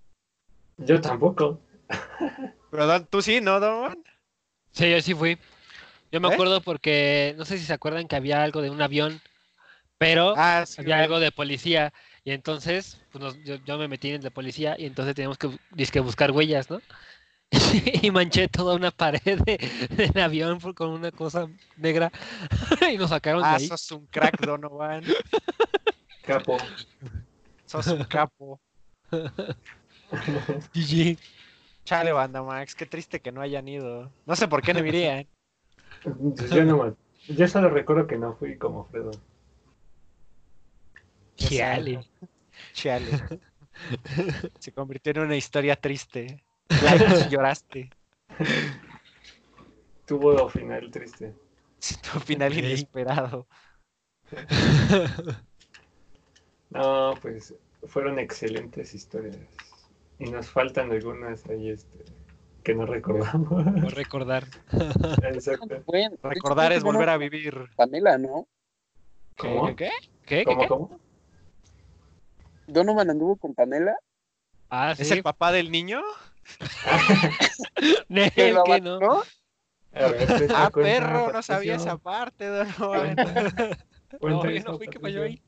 [0.78, 1.60] Yo tampoco.
[2.70, 4.02] Pero tú sí, ¿no, Don?
[4.72, 5.38] Sí, yo sí fui.
[6.12, 6.32] Yo me ¿Eh?
[6.32, 9.20] acuerdo porque, no sé si se acuerdan que había algo de un avión,
[9.98, 11.92] pero ah, había algo de policía.
[12.24, 15.50] Y entonces, pues yo, me metí en el de policía y entonces teníamos que,
[15.90, 16.80] que buscar huellas, ¿no?
[18.02, 21.48] y manché toda una pared del avión con una cosa
[21.78, 22.12] negra
[22.92, 23.66] y nos sacaron de ah, ahí.
[23.66, 25.04] sos un crack, Donovan.
[26.28, 26.56] capo.
[27.66, 28.60] Sos un capo.
[30.74, 31.18] GG.
[31.84, 34.12] Chale, banda, Max, qué triste que no hayan ido.
[34.26, 35.26] No sé por qué no irían.
[36.02, 36.94] Pues yo no,
[37.28, 39.10] yo solo recuerdo que no fui como Fredo.
[41.36, 42.00] Chale.
[42.72, 43.06] Chale.
[44.58, 46.44] Se convirtió en una historia triste.
[46.82, 47.90] Like, lloraste.
[50.04, 51.34] Tuvo final triste.
[52.02, 53.46] Tuvo final inesperado.
[56.70, 57.54] No, pues
[57.86, 59.36] fueron excelentes historias.
[60.18, 62.04] Y nos faltan algunas ahí este,
[62.64, 63.94] que no recordamos.
[63.94, 64.44] recordar.
[65.22, 65.82] Exacto.
[66.22, 67.54] recordar es volver a vivir.
[67.76, 68.46] Pamela, ¿no?
[69.36, 69.74] ¿Cómo?
[69.76, 69.90] ¿Qué?
[70.26, 70.44] ¿Qué?
[70.44, 70.60] ¿Cómo?
[70.60, 70.68] ¿Qué?
[70.68, 71.00] ¿Cómo?
[72.66, 73.96] ¿Donovan anduvo con Pamela?
[74.68, 76.02] Ah, ¿Es el papá del niño?
[78.34, 79.00] ¿Qué, no?
[79.00, 79.22] ¿no?
[80.54, 83.16] ah, perro, no sabía esa parte, Donovan.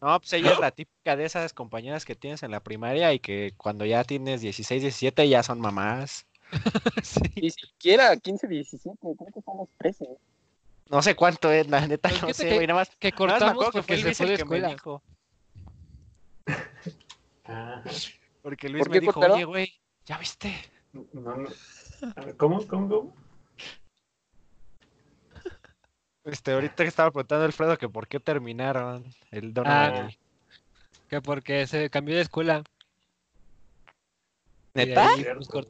[0.01, 3.19] No, pues ella es la típica de esas compañeras que tienes en la primaria y
[3.19, 6.27] que cuando ya tienes 16, 17 ya son mamás.
[7.37, 10.07] Ni siquiera 15, 17, creo que son los 13.
[10.91, 12.91] No sé cuánto es, la neta, no sé, güey, nada más.
[12.97, 14.77] Que cortamos porque se fue de escuela.
[18.43, 19.73] Porque Luis me dijo, oye, güey,
[20.05, 20.53] ¿ya viste?
[20.93, 21.49] No, no.
[22.37, 22.67] ¿Cómo?
[22.67, 22.89] ¿Cómo?
[22.89, 23.15] ¿Cómo?
[26.25, 29.95] Este, ahorita que estaba preguntando Alfredo que por qué terminaron el Donovan.
[29.95, 30.11] Ah,
[31.09, 32.63] que porque se cambió de escuela.
[34.75, 35.09] ¿Neta?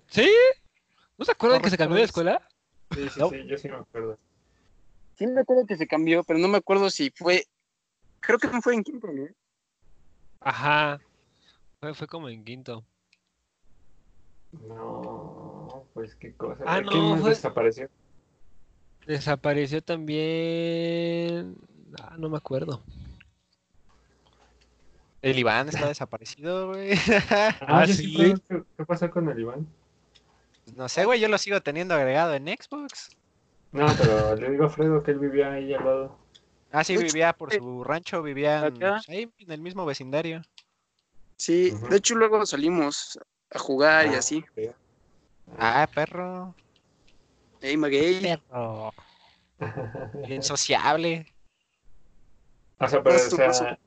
[0.08, 0.30] ¿Sí?
[1.16, 2.46] ¿No se acuerdan que se cambió de escuela?
[2.90, 4.18] Sí, sí, sí, yo sí me acuerdo.
[5.14, 7.46] Sí me acuerdo que se cambió, pero no me acuerdo si fue...
[8.20, 9.26] Creo que no fue en quinto, ¿no?
[10.40, 11.00] Ajá.
[11.78, 12.84] Fue, fue como en quinto.
[14.52, 16.64] No, pues qué cosa.
[16.66, 17.30] Ah, no, fue...
[17.30, 17.88] desapareció?
[19.06, 21.56] Desapareció también.
[22.00, 22.82] Ah, no me acuerdo.
[25.22, 26.92] El Iván está desaparecido, güey.
[27.30, 28.34] ah, ah sí.
[28.48, 29.66] ¿Qué, pasó con el Iván?
[30.76, 33.10] No sé, güey, yo lo sigo teniendo agregado en Xbox.
[33.72, 36.16] No, pero le digo a Fredo que él vivía ahí al lado.
[36.72, 40.42] Ah, sí, vivía por su rancho, vivía en, ahí en el mismo vecindario.
[41.36, 43.18] Sí, de hecho luego salimos
[43.50, 44.44] a jugar y ah, así.
[45.58, 46.54] Ah, perro.
[47.60, 48.38] Ey, Maguey.
[50.28, 51.26] Insociable.
[52.78, 53.78] O sea, pero, o sea,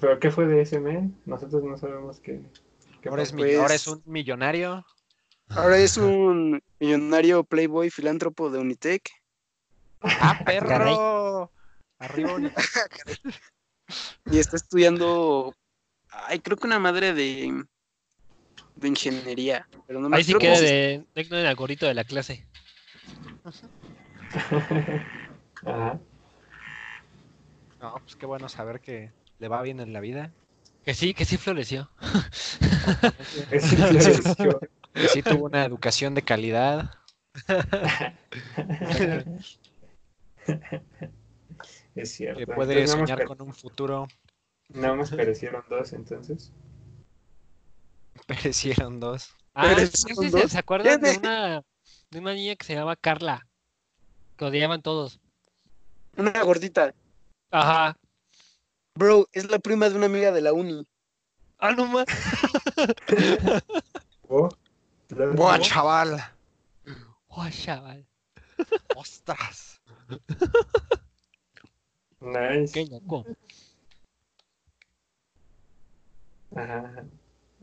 [0.00, 1.16] ¿pero qué fue de ese men?
[1.26, 2.40] Nosotros no sabemos qué.
[3.08, 4.86] ahora, es, ahora es un millonario.
[5.48, 9.10] Ahora es un millonario playboy filántropo de Unitec.
[10.00, 11.50] ¡Ah, perro!
[11.98, 12.36] Arriba
[14.30, 15.54] y está estudiando,
[16.08, 17.64] ay, creo que una madre de,
[18.76, 19.68] de ingeniería.
[19.86, 22.46] Pero no me Ahí sí queda de, de, gorrito de la clase.
[25.64, 25.98] Ajá.
[27.80, 30.32] No, pues qué bueno saber que le va bien en la vida.
[30.84, 31.90] Que sí, que sí floreció.
[33.50, 34.60] que sí floreció.
[34.92, 36.90] Que sí tuvo una educación de calidad.
[41.94, 42.38] Es cierto.
[42.38, 44.08] Que puede soñar con un futuro.
[44.68, 46.52] Nada más perecieron dos, entonces.
[48.26, 49.34] Perecieron dos.
[49.54, 49.74] Ah,
[50.48, 51.62] ¿se acuerdan de una,
[52.12, 53.46] de una niña que se llamaba Carla?
[54.36, 55.18] Que odiaban todos.
[56.16, 56.94] Una gordita.
[57.50, 57.96] Ajá.
[58.94, 60.86] Bro, es la prima de una amiga de la uni.
[61.58, 62.04] Ah, no más.
[64.28, 64.50] oh,
[65.34, 66.22] Buah, chaval.
[67.28, 68.06] Buah, chaval.
[68.94, 69.80] Ostras.
[72.20, 72.74] Nice.
[72.74, 73.24] Qué loco.
[76.54, 77.04] Ajá.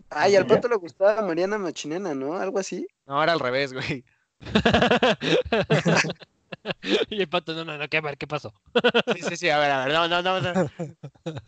[0.10, 2.36] Ay, al pato le gustaba Mariana Machinena, ¿no?
[2.36, 2.88] Algo así.
[3.06, 4.04] No, era al revés, güey.
[7.10, 8.54] y el pato, no, no, no, ¿qué, ver, ¿qué pasó?
[9.16, 10.42] sí, sí, sí, a ver, a ver, no, no, no.
[10.42, 10.54] no.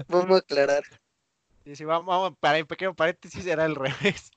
[0.08, 0.84] Vamos a aclarar.
[1.64, 4.32] Sí, sí, vamos, vamos, para el pequeño paréntesis era al revés.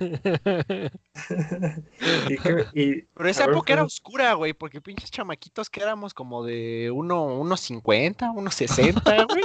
[3.14, 9.26] Pero esa época era oscura, güey, porque pinches chamaquitos que éramos como de 1.50, 1.60,
[9.28, 9.44] güey.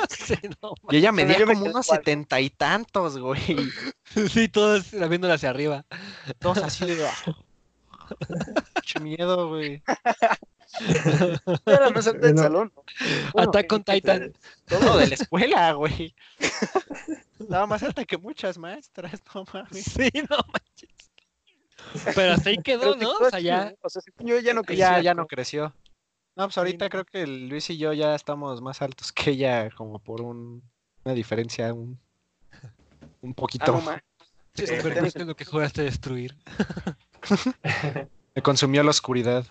[0.91, 3.41] y ella medía como unos setenta y tantos, güey.
[4.29, 5.85] Sí, todos viéndola hacia arriba.
[6.39, 7.05] Todos así de...
[8.75, 9.81] Mucho miedo, güey.
[11.65, 12.73] Era más alta del salón.
[13.37, 14.33] Attack con Titan.
[14.65, 16.13] Todo de la escuela, güey.
[17.39, 19.83] Estaba más alta que muchas maestras, no mames.
[19.83, 20.89] Sí, no manches.
[22.15, 23.11] Pero hasta ahí quedó, ¿no?
[23.11, 23.73] O sea, ya.
[23.81, 24.85] O sea, yo ya no creció.
[24.85, 25.73] Ya, ya no creció.
[26.35, 29.99] No, pues ahorita creo que Luis y yo ya estamos más altos que ella, como
[29.99, 30.61] por un,
[31.05, 31.97] una diferencia, un,
[33.21, 33.73] un poquito.
[33.73, 33.97] Ah, no,
[34.55, 36.35] sí, es lo que jugaste a destruir.
[38.35, 39.45] Me consumió la oscuridad.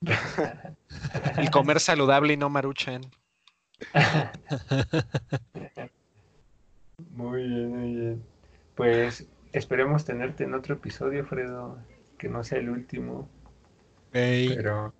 [1.36, 3.02] El comer saludable y no maruchan.
[7.10, 8.24] Muy bien, muy bien.
[8.74, 11.78] Pues esperemos tenerte en otro episodio, Fredo,
[12.18, 13.28] que no sea el último.
[14.12, 14.94] Pero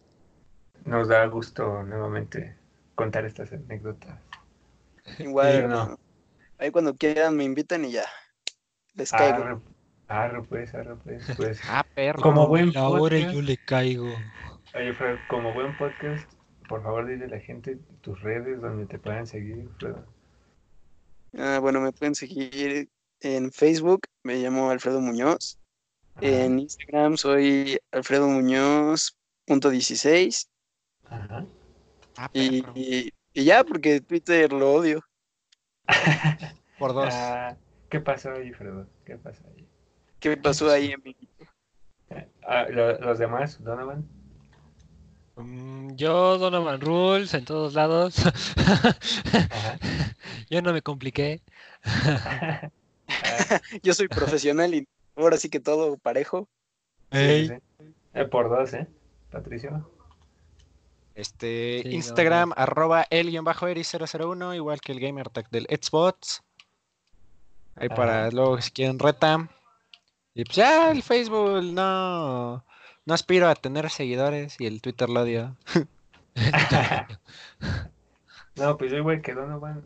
[0.84, 2.56] nos da gusto nuevamente
[2.94, 4.18] contar estas anécdotas.
[5.18, 5.98] Igual, no.
[6.58, 8.04] ahí cuando quieran me invitan y ya.
[8.96, 9.62] Les caigo.
[10.08, 11.60] Arre, pues, arre, pues, pues.
[11.68, 12.20] Ah, perro.
[12.22, 14.12] Como buen Ahora yo le caigo.
[14.74, 16.28] Oye, Fred, como buen podcast,
[16.68, 20.04] por favor dile a la gente tus redes donde te puedan seguir, Fredo.
[21.38, 22.88] Ah, bueno, me pueden seguir
[23.20, 25.58] en Facebook, me llamo Alfredo Muñoz.
[26.20, 30.48] En Instagram soy Alfredo Muñoz.16.
[31.04, 31.44] Ajá.
[32.16, 35.02] Ah, y, y, ya, porque Twitter lo odio.
[36.78, 37.12] por dos.
[37.12, 37.54] Ah,
[37.88, 38.86] ¿Qué pasó ahí, Fredo?
[39.04, 39.66] ¿Qué pasó ahí?
[40.20, 41.18] ¿Qué pasó ahí, amigo?
[42.42, 44.08] Ah, ¿Los demás, Donovan?
[45.36, 48.16] Mm, yo, Donovan Rules, en todos lados.
[50.50, 51.42] Yo no me compliqué.
[53.82, 56.48] Yo soy profesional y ahora sí que todo parejo.
[57.10, 57.60] Eh,
[58.30, 58.86] por dos, ¿eh?
[59.30, 59.90] Patricio.
[61.14, 66.42] Este, Instagram, arroba el-eri001, igual que el gamertag del Xbox.
[67.76, 69.48] Ahí para luego si quieren reta.
[70.34, 72.64] Y pues ya el Facebook no,
[73.04, 75.56] no aspiro a tener seguidores y el Twitter lo odio.
[78.56, 79.82] no, pues yo igual que Donovan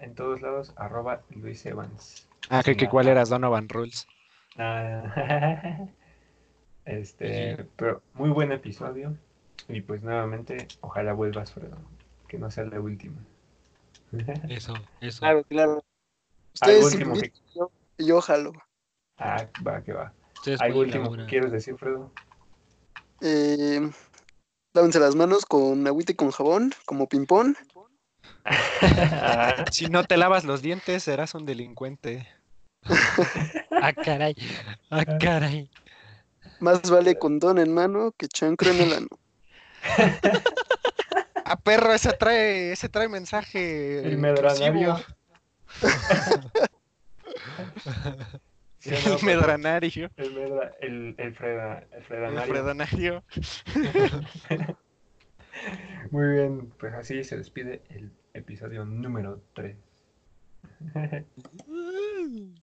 [0.00, 2.28] en todos lados, arroba Luis Evans.
[2.50, 4.06] Ah, creo que cuál eras Donovan Rules.
[4.58, 5.86] Ah,
[6.84, 9.16] este, pero muy buen episodio.
[9.68, 11.78] Y pues nuevamente, ojalá vuelvas, Fredo.
[12.28, 13.16] Que no sea la última.
[14.48, 15.20] Eso, eso.
[15.20, 15.84] Claro, claro.
[16.54, 16.96] Ustedes
[17.98, 18.52] y yo jalo.
[19.18, 20.12] Ah, va, que va.
[20.60, 22.12] ¿Algo último que quieres decir, Fredo?
[23.20, 23.80] Eh,
[24.72, 27.54] lávense las manos con agüita y con jabón, como ping-pong.
[29.72, 32.28] si no te lavas los dientes, serás un delincuente.
[33.70, 34.36] ah, caray.
[34.90, 35.70] Ah, caray.
[36.60, 39.08] Más vale condón en mano que chancro en el ano.
[41.44, 44.06] ah, perro, ese trae, ese trae mensaje.
[44.06, 44.98] El medranario.
[48.84, 50.10] El medranario.
[50.16, 52.40] El, medra, el, el, freda, el fredanario.
[52.42, 53.24] El fredanario.
[56.10, 59.76] Muy bien, pues así se despide el episodio número 3.